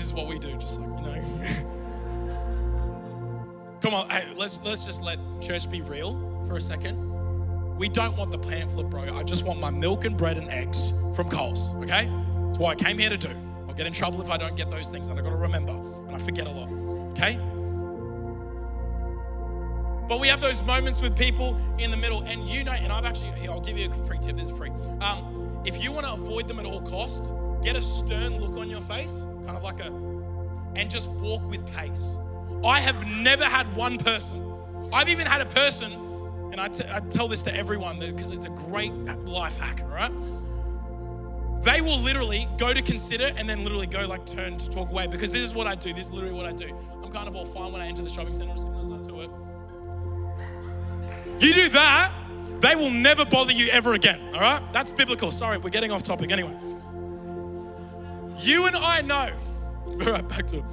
this 0.00 0.06
is 0.06 0.14
what 0.14 0.26
we 0.28 0.38
do, 0.38 0.56
just 0.56 0.80
like, 0.80 0.88
you 0.98 1.04
know. 1.04 1.22
Come 3.82 3.92
on, 3.92 4.08
hey, 4.08 4.24
let's 4.34 4.58
let's 4.64 4.86
just 4.86 5.04
let 5.04 5.18
church 5.42 5.70
be 5.70 5.82
real 5.82 6.14
for 6.48 6.56
a 6.56 6.60
second. 6.60 6.96
We 7.76 7.90
don't 7.90 8.16
want 8.16 8.30
the 8.30 8.38
pamphlet, 8.38 8.88
bro. 8.88 9.14
I 9.14 9.22
just 9.22 9.44
want 9.44 9.60
my 9.60 9.68
milk 9.68 10.06
and 10.06 10.16
bread 10.16 10.38
and 10.38 10.48
eggs 10.48 10.94
from 11.14 11.28
Coles, 11.28 11.74
okay? 11.76 12.06
That's 12.46 12.58
what 12.58 12.70
I 12.70 12.82
came 12.82 12.96
here 12.96 13.10
to 13.10 13.18
do. 13.18 13.28
I'll 13.68 13.74
get 13.74 13.86
in 13.86 13.92
trouble 13.92 14.22
if 14.22 14.30
I 14.30 14.38
don't 14.38 14.56
get 14.56 14.70
those 14.70 14.88
things, 14.88 15.08
and 15.08 15.18
I 15.18 15.22
gotta 15.22 15.36
remember, 15.36 15.72
and 15.72 16.16
I 16.16 16.18
forget 16.18 16.46
a 16.46 16.50
lot. 16.50 16.70
Okay? 17.10 17.38
But 20.10 20.18
we 20.18 20.26
have 20.26 20.40
those 20.40 20.60
moments 20.64 21.00
with 21.00 21.16
people 21.16 21.56
in 21.78 21.92
the 21.92 21.96
middle, 21.96 22.22
and 22.22 22.48
you 22.48 22.64
know, 22.64 22.72
and 22.72 22.90
I've 22.92 23.04
actually, 23.04 23.30
here, 23.38 23.52
I'll 23.52 23.60
give 23.60 23.78
you 23.78 23.88
a 23.88 23.94
free 24.06 24.18
tip. 24.18 24.36
This 24.36 24.50
is 24.50 24.56
free. 24.58 24.70
Um, 25.00 25.62
if 25.64 25.80
you 25.84 25.92
want 25.92 26.04
to 26.04 26.12
avoid 26.14 26.48
them 26.48 26.58
at 26.58 26.66
all 26.66 26.80
costs, 26.80 27.32
get 27.62 27.76
a 27.76 27.82
stern 27.82 28.40
look 28.40 28.58
on 28.58 28.68
your 28.68 28.80
face, 28.80 29.24
kind 29.46 29.56
of 29.56 29.62
like 29.62 29.78
a, 29.78 29.86
and 30.74 30.90
just 30.90 31.12
walk 31.12 31.48
with 31.48 31.64
pace. 31.76 32.18
I 32.64 32.80
have 32.80 33.06
never 33.06 33.44
had 33.44 33.72
one 33.76 33.98
person. 33.98 34.52
I've 34.92 35.08
even 35.08 35.28
had 35.28 35.42
a 35.42 35.46
person, 35.46 35.92
and 36.50 36.60
I, 36.60 36.66
t- 36.66 36.82
I 36.92 36.98
tell 36.98 37.28
this 37.28 37.42
to 37.42 37.54
everyone 37.54 38.00
because 38.00 38.30
it's 38.30 38.46
a 38.46 38.50
great 38.50 38.92
life 39.26 39.60
hack, 39.60 39.84
right? 39.88 40.10
They 41.62 41.82
will 41.82 42.00
literally 42.00 42.48
go 42.58 42.74
to 42.74 42.82
consider 42.82 43.32
and 43.36 43.48
then 43.48 43.62
literally 43.62 43.86
go 43.86 44.08
like 44.08 44.26
turn 44.26 44.56
to 44.56 44.70
talk 44.70 44.90
away 44.90 45.06
because 45.06 45.30
this 45.30 45.42
is 45.42 45.54
what 45.54 45.68
I 45.68 45.76
do. 45.76 45.92
This 45.92 46.06
is 46.06 46.12
literally 46.12 46.34
what 46.34 46.46
I 46.46 46.52
do. 46.52 46.76
I'm 47.00 47.12
kind 47.12 47.28
of 47.28 47.36
all 47.36 47.44
fine 47.44 47.70
when 47.70 47.80
I 47.80 47.86
enter 47.86 48.02
the 48.02 48.08
shopping 48.08 48.32
center. 48.32 48.56
You 51.40 51.54
do 51.54 51.68
that, 51.70 52.12
they 52.60 52.76
will 52.76 52.90
never 52.90 53.24
bother 53.24 53.52
you 53.52 53.68
ever 53.70 53.94
again. 53.94 54.20
All 54.34 54.40
right? 54.40 54.62
That's 54.72 54.92
biblical. 54.92 55.30
Sorry, 55.30 55.56
we're 55.56 55.70
getting 55.70 55.90
off 55.90 56.02
topic 56.02 56.30
anyway. 56.30 56.54
You 58.38 58.66
and 58.66 58.76
I 58.76 59.00
know. 59.00 59.30
All 59.86 59.96
right, 59.96 60.28
back 60.28 60.46
to 60.48 60.58
it. 60.58 60.64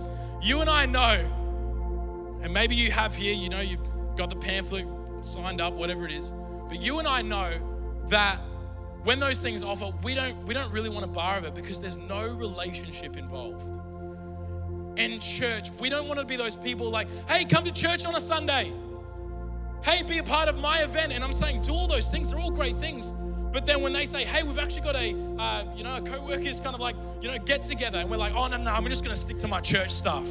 You 0.42 0.62
and 0.62 0.70
I 0.70 0.86
know, 0.86 2.40
and 2.42 2.54
maybe 2.54 2.76
you 2.76 2.92
have 2.92 3.16
here, 3.16 3.34
you 3.34 3.50
know, 3.50 3.62
you've 3.62 3.80
got 4.16 4.30
the 4.30 4.36
pamphlet 4.36 4.86
signed 5.22 5.62
up, 5.62 5.74
whatever 5.74 6.06
it 6.06 6.12
is. 6.12 6.34
But 6.68 6.82
you 6.82 7.00
and 7.00 7.08
I 7.08 7.22
know 7.22 7.52
that 8.10 8.40
when 9.04 9.20
those 9.20 9.40
things 9.40 9.64
offer, 9.64 9.92
we 10.04 10.16
don't 10.16 10.46
we 10.46 10.54
don't 10.54 10.72
really 10.72 10.90
want 10.90 11.02
to 11.02 11.08
bar 11.08 11.38
of 11.38 11.46
it 11.46 11.56
because 11.56 11.82
there's 11.82 11.98
no 11.98 12.28
relationship 12.36 13.16
involved. 13.16 13.80
In 15.00 15.20
church, 15.20 15.72
we 15.80 15.90
don't 15.90 16.08
want 16.08 16.20
to 16.20 16.26
be 16.26 16.36
those 16.36 16.58
people 16.58 16.90
like, 16.90 17.08
hey, 17.30 17.46
come 17.46 17.64
to 17.64 17.72
church 17.72 18.06
on 18.06 18.16
a 18.16 18.20
Sunday. 18.20 18.74
Hey, 19.88 20.04
be 20.04 20.18
a 20.18 20.24
part 20.24 20.50
of 20.50 20.58
my 20.58 20.80
event. 20.80 21.14
And 21.14 21.24
I'm 21.24 21.32
saying, 21.32 21.62
do 21.62 21.72
all 21.72 21.88
those 21.88 22.12
things. 22.12 22.32
They're 22.32 22.40
all 22.42 22.52
great 22.52 22.76
things. 22.76 23.14
But 23.54 23.66
then 23.66 23.82
when 23.82 23.94
they 23.94 24.04
say, 24.04 24.26
hey, 24.26 24.44
we've 24.44 24.60
actually 24.60 24.82
got 24.82 24.98
a, 24.98 25.16
uh, 25.40 25.64
you 25.78 25.86
know, 25.86 25.96
a 25.96 26.02
co-workers 26.02 26.60
kind 26.60 26.76
of 26.76 26.82
like, 26.82 26.98
you 27.22 27.30
know, 27.30 27.38
get 27.46 27.64
together. 27.64 28.00
And 28.00 28.10
we're 28.10 28.18
like, 28.18 28.36
oh, 28.36 28.48
no, 28.48 28.58
no, 28.58 28.70
I'm 28.70 28.86
just 28.88 29.02
going 29.02 29.16
to 29.16 29.20
stick 29.20 29.38
to 29.40 29.48
my 29.48 29.62
church 29.62 29.92
stuff. 29.92 30.28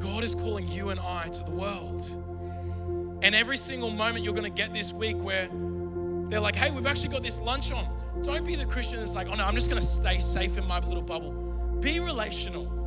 God 0.00 0.22
is 0.22 0.34
calling 0.34 0.68
you 0.68 0.90
and 0.90 1.00
I 1.00 1.28
to 1.28 1.44
the 1.44 1.52
world. 1.52 2.06
And 3.22 3.34
every 3.34 3.56
single 3.56 3.88
moment 3.88 4.22
you're 4.22 4.34
going 4.34 4.44
to 4.44 4.50
get 4.50 4.74
this 4.74 4.92
week 4.92 5.16
where 5.16 5.48
they're 6.28 6.40
like, 6.40 6.56
hey, 6.56 6.70
we've 6.70 6.84
actually 6.84 7.08
got 7.08 7.22
this 7.22 7.40
lunch 7.40 7.72
on. 7.72 7.88
Don't 8.22 8.44
be 8.44 8.54
the 8.54 8.66
Christian 8.66 8.98
that's 8.98 9.14
like, 9.14 9.28
oh 9.30 9.34
no, 9.34 9.44
I'm 9.44 9.54
just 9.54 9.70
going 9.70 9.80
to 9.80 9.86
stay 9.86 10.18
safe 10.18 10.58
in 10.58 10.66
my 10.68 10.78
little 10.80 11.02
bubble. 11.02 11.32
Be 11.80 12.00
relational. 12.00 12.79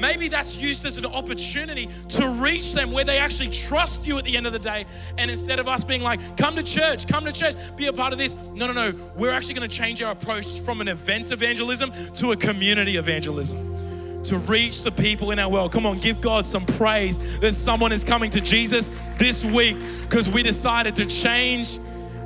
Maybe 0.00 0.28
that's 0.28 0.56
used 0.56 0.86
as 0.86 0.96
an 0.96 1.04
opportunity 1.04 1.88
to 2.08 2.28
reach 2.28 2.72
them 2.72 2.90
where 2.90 3.04
they 3.04 3.18
actually 3.18 3.50
trust 3.50 4.06
you 4.06 4.16
at 4.16 4.24
the 4.24 4.34
end 4.34 4.46
of 4.46 4.54
the 4.54 4.58
day. 4.58 4.86
And 5.18 5.30
instead 5.30 5.58
of 5.58 5.68
us 5.68 5.84
being 5.84 6.02
like, 6.02 6.38
come 6.38 6.56
to 6.56 6.62
church, 6.62 7.06
come 7.06 7.26
to 7.26 7.32
church, 7.32 7.54
be 7.76 7.86
a 7.88 7.92
part 7.92 8.14
of 8.14 8.18
this. 8.18 8.34
No, 8.54 8.66
no, 8.66 8.72
no. 8.72 8.94
We're 9.14 9.32
actually 9.32 9.54
going 9.54 9.68
to 9.68 9.76
change 9.76 10.00
our 10.00 10.12
approach 10.12 10.60
from 10.60 10.80
an 10.80 10.88
event 10.88 11.32
evangelism 11.32 11.92
to 12.14 12.32
a 12.32 12.36
community 12.36 12.96
evangelism 12.96 14.22
to 14.24 14.38
reach 14.38 14.82
the 14.82 14.92
people 14.92 15.32
in 15.32 15.38
our 15.38 15.50
world. 15.50 15.72
Come 15.72 15.84
on, 15.84 15.98
give 15.98 16.20
God 16.22 16.46
some 16.46 16.64
praise 16.64 17.18
that 17.40 17.52
someone 17.52 17.92
is 17.92 18.02
coming 18.02 18.30
to 18.30 18.40
Jesus 18.40 18.90
this 19.18 19.44
week 19.44 19.76
because 20.02 20.30
we 20.30 20.42
decided 20.42 20.96
to 20.96 21.04
change 21.04 21.78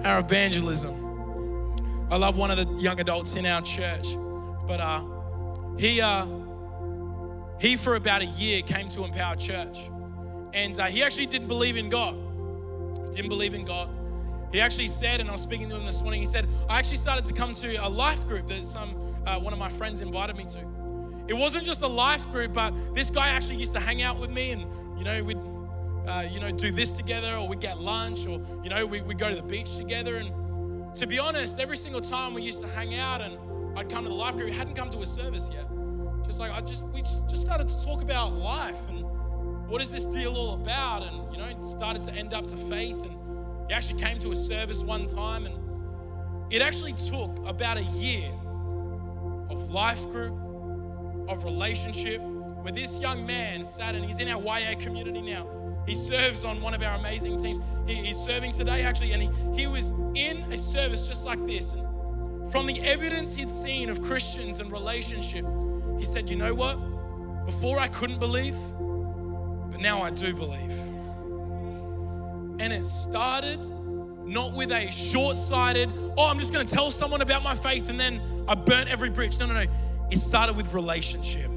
our 0.05 0.21
evangelism. 0.21 0.95
I 2.11 2.17
love 2.17 2.37
one 2.37 2.53
of 2.53 2.57
the 2.57 2.81
young 2.81 3.01
adults 3.01 3.35
in 3.35 3.47
our 3.47 3.63
church, 3.63 4.17
but 4.65 4.79
uh, 4.79 5.03
he. 5.77 6.01
Uh, 6.01 6.44
he, 7.65 7.77
for 7.77 7.95
about 7.95 8.21
a 8.21 8.27
year, 8.27 8.61
came 8.61 8.89
to 8.89 9.05
Empower 9.05 9.37
Church. 9.37 9.89
And 10.53 10.79
uh, 10.79 10.85
he 10.85 11.03
actually 11.03 11.25
didn't 11.25 11.49
believe 11.49 11.79
in 11.79 11.89
God. 11.89 12.15
Didn't 13.11 13.31
believe 13.31 13.55
in 13.55 13.65
God. 13.65 13.89
He 14.53 14.61
actually 14.61 14.87
said, 14.87 15.21
and 15.21 15.31
I 15.31 15.33
was 15.33 15.41
speaking 15.41 15.71
to 15.71 15.77
him 15.77 15.87
this 15.87 16.03
morning, 16.03 16.21
he 16.21 16.27
said, 16.27 16.47
I 16.69 16.79
actually 16.79 16.99
started 16.99 17.25
to 17.25 17.33
come 17.33 17.53
to 17.53 17.77
a 17.77 17.89
life 17.89 18.29
group 18.29 18.49
that 18.49 18.67
some 18.67 18.91
uh, 19.27 19.41
one 19.41 19.55
of 19.55 19.59
my 19.59 19.71
friends 19.71 20.03
invited 20.03 20.37
me 20.37 20.45
to. 20.45 20.59
It 21.27 21.33
wasn't 21.33 21.65
just 21.65 21.81
a 21.81 21.87
life 21.87 22.31
group, 22.31 22.53
but 22.53 22.75
this 22.95 23.11
guy 23.11 23.31
actually 23.31 23.57
used 23.57 23.73
to 23.73 23.81
hang 23.81 24.03
out 24.03 24.21
with 24.21 24.31
me 24.31 24.51
and, 24.51 24.67
you 24.99 25.05
know, 25.05 25.25
we'd, 25.25 25.39
uh, 26.07 26.29
you 26.31 26.41
know, 26.41 26.51
do 26.51 26.71
this 26.71 26.93
together 26.93 27.35
or 27.35 27.49
we'd 27.49 27.61
get 27.61 27.81
lunch 27.81 28.27
or, 28.27 28.43
you 28.63 28.69
know, 28.69 28.85
we, 28.85 29.01
we'd 29.01 29.19
go 29.19 29.31
to 29.31 29.37
the 29.37 29.43
beach 29.43 29.77
together. 29.77 30.17
And 30.17 30.95
to 30.97 31.07
be 31.07 31.19
honest, 31.19 31.59
every 31.59 31.79
single 31.79 32.03
time 32.03 32.35
we 32.35 32.43
used 32.43 32.61
to 32.61 32.69
hang 32.69 32.95
out 32.97 33.23
and 33.23 33.39
I'd 33.75 33.89
come 33.89 34.05
to 34.05 34.11
the 34.11 34.15
life 34.15 34.37
group, 34.37 34.51
he 34.51 34.55
hadn't 34.55 34.75
come 34.75 34.91
to 34.91 34.99
a 34.99 35.07
service 35.07 35.49
yet 35.51 35.65
just 36.25 36.41
like 36.41 36.53
I 36.53 36.61
just 36.61 36.85
we 36.87 37.03
just 37.03 37.43
started 37.43 37.69
to 37.69 37.85
talk 37.85 38.03
about 38.03 38.35
life 38.35 38.89
and 38.89 39.05
what 39.69 39.81
is 39.83 39.91
this 39.91 40.07
deal 40.07 40.35
all 40.37 40.55
about, 40.55 41.05
and 41.05 41.33
you 41.33 41.39
know, 41.39 41.61
started 41.63 42.03
to 42.05 42.13
end 42.15 42.35
up 42.35 42.47
to 42.47 42.57
faith. 42.57 43.01
And 43.03 43.17
he 43.69 43.75
actually 43.75 44.01
came 44.01 44.19
to 44.21 44.31
a 44.33 44.37
service 44.37 44.83
one 44.83 45.07
time, 45.07 45.47
and 45.47 46.53
it 46.53 46.63
actually 46.63 46.93
took 46.93 47.37
about 47.47 47.79
a 47.79 47.83
year 47.83 48.31
of 49.51 49.71
life 49.71 50.09
group, 50.11 50.35
of 51.29 51.45
relationship, 51.45 52.21
where 52.21 52.73
this 52.73 53.01
young 53.01 53.27
man 53.27 53.65
sat 53.65 53.95
and 53.95 54.05
he's 54.05 54.19
in 54.21 54.29
our 54.29 54.43
YA 54.43 54.75
community 54.79 55.23
now. 55.23 55.49
He 55.87 55.95
serves 55.95 56.45
on 56.45 56.61
one 56.61 56.73
of 56.73 56.83
our 56.83 56.95
amazing 56.95 57.39
teams. 57.39 57.61
He, 57.87 57.95
he's 57.95 58.17
serving 58.17 58.53
today, 58.53 58.83
actually, 58.83 59.13
and 59.13 59.23
he, 59.23 59.31
he 59.55 59.67
was 59.67 59.91
in 60.15 60.51
a 60.53 60.57
service 60.57 61.07
just 61.07 61.27
like 61.27 61.45
this. 61.47 61.75
And 61.75 62.51
from 62.51 62.67
the 62.67 62.81
evidence 62.83 63.35
he'd 63.35 63.51
seen 63.51 63.91
of 63.91 64.01
Christians 64.01 64.61
and 64.61 64.73
relationship, 64.73 65.45
he 65.99 66.05
said, 66.05 66.29
You 66.29 66.37
know 66.37 66.55
what? 66.55 66.77
Before 67.47 67.79
I 67.79 67.89
couldn't 67.89 68.19
believe, 68.19 68.57
but 69.71 69.81
now 69.81 70.03
I 70.03 70.11
do 70.11 70.35
believe. 70.35 70.73
And 72.61 72.73
it 72.73 72.87
started 72.87 73.59
not 74.27 74.55
with 74.55 74.73
a 74.73 74.91
short 74.91 75.37
sighted, 75.37 75.93
oh, 76.17 76.29
I'm 76.29 76.39
just 76.39 76.53
going 76.53 76.67
to 76.67 76.73
tell 76.73 76.91
someone 76.91 77.21
about 77.21 77.43
my 77.43 77.55
faith 77.55 77.91
and 77.91 77.99
then 77.99 78.21
I 78.49 78.55
burnt 78.55 78.89
every 78.89 79.11
bridge. 79.11 79.39
No, 79.39 79.47
no, 79.47 79.55
no. 79.55 79.67
It 80.11 80.19
started 80.19 80.57
with 80.57 80.73
relationship. 80.73 81.51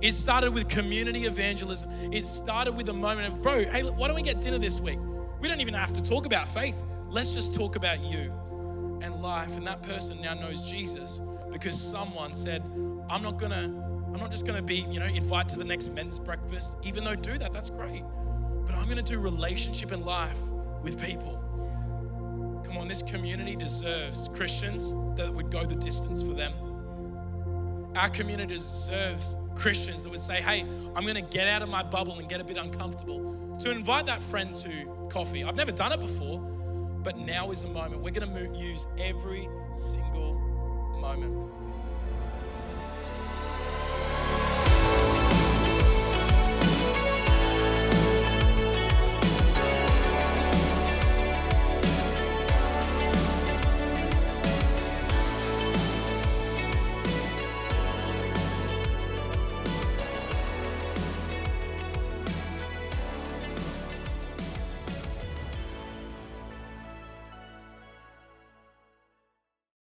It 0.00 0.12
started 0.12 0.52
with 0.52 0.68
community 0.68 1.24
evangelism. 1.24 1.90
It 2.12 2.26
started 2.26 2.72
with 2.72 2.88
a 2.88 2.92
moment 2.92 3.32
of, 3.32 3.42
bro, 3.42 3.64
hey, 3.64 3.82
why 3.82 4.06
don't 4.06 4.16
we 4.16 4.22
get 4.22 4.40
dinner 4.40 4.58
this 4.58 4.80
week? 4.80 4.98
We 5.40 5.48
don't 5.48 5.60
even 5.60 5.74
have 5.74 5.92
to 5.94 6.02
talk 6.02 6.26
about 6.26 6.48
faith. 6.48 6.84
Let's 7.08 7.34
just 7.34 7.54
talk 7.54 7.76
about 7.76 8.00
you 8.00 8.32
and 9.02 9.14
life. 9.22 9.56
And 9.56 9.66
that 9.66 9.82
person 9.82 10.20
now 10.20 10.34
knows 10.34 10.70
Jesus 10.70 11.22
because 11.50 11.80
someone 11.80 12.32
said, 12.32 12.62
I'm 13.08 13.22
not 13.22 13.38
gonna, 13.38 13.64
I'm 13.64 14.20
not 14.20 14.30
just 14.30 14.46
gonna 14.46 14.62
be, 14.62 14.86
you 14.90 15.00
know, 15.00 15.06
invite 15.06 15.48
to 15.48 15.58
the 15.58 15.64
next 15.64 15.92
men's 15.92 16.18
breakfast, 16.18 16.78
even 16.82 17.04
though 17.04 17.14
do 17.14 17.38
that, 17.38 17.52
that's 17.52 17.70
great. 17.70 18.02
But 18.64 18.74
I'm 18.74 18.88
gonna 18.88 19.02
do 19.02 19.18
relationship 19.20 19.92
and 19.92 20.04
life 20.04 20.40
with 20.82 21.00
people. 21.02 21.40
Come 22.64 22.78
on, 22.78 22.88
this 22.88 23.02
community 23.02 23.56
deserves 23.56 24.28
Christians 24.32 24.94
that 25.16 25.32
would 25.32 25.50
go 25.50 25.64
the 25.64 25.76
distance 25.76 26.22
for 26.22 26.32
them. 26.32 26.52
Our 27.94 28.08
community 28.08 28.54
deserves 28.54 29.36
Christians 29.54 30.02
that 30.02 30.10
would 30.10 30.20
say, 30.20 30.40
hey, 30.40 30.62
I'm 30.96 31.06
gonna 31.06 31.22
get 31.22 31.46
out 31.46 31.62
of 31.62 31.68
my 31.68 31.82
bubble 31.82 32.18
and 32.18 32.28
get 32.28 32.40
a 32.40 32.44
bit 32.44 32.56
uncomfortable. 32.56 33.56
To 33.60 33.70
invite 33.70 34.06
that 34.06 34.22
friend 34.22 34.52
to 34.54 35.08
coffee. 35.10 35.44
I've 35.44 35.56
never 35.56 35.70
done 35.70 35.92
it 35.92 36.00
before, 36.00 36.40
but 37.04 37.16
now 37.18 37.50
is 37.52 37.62
the 37.62 37.68
moment. 37.68 38.02
We're 38.02 38.10
gonna 38.10 38.52
use 38.58 38.88
every 38.98 39.48
single 39.72 40.34
moment. 41.00 41.50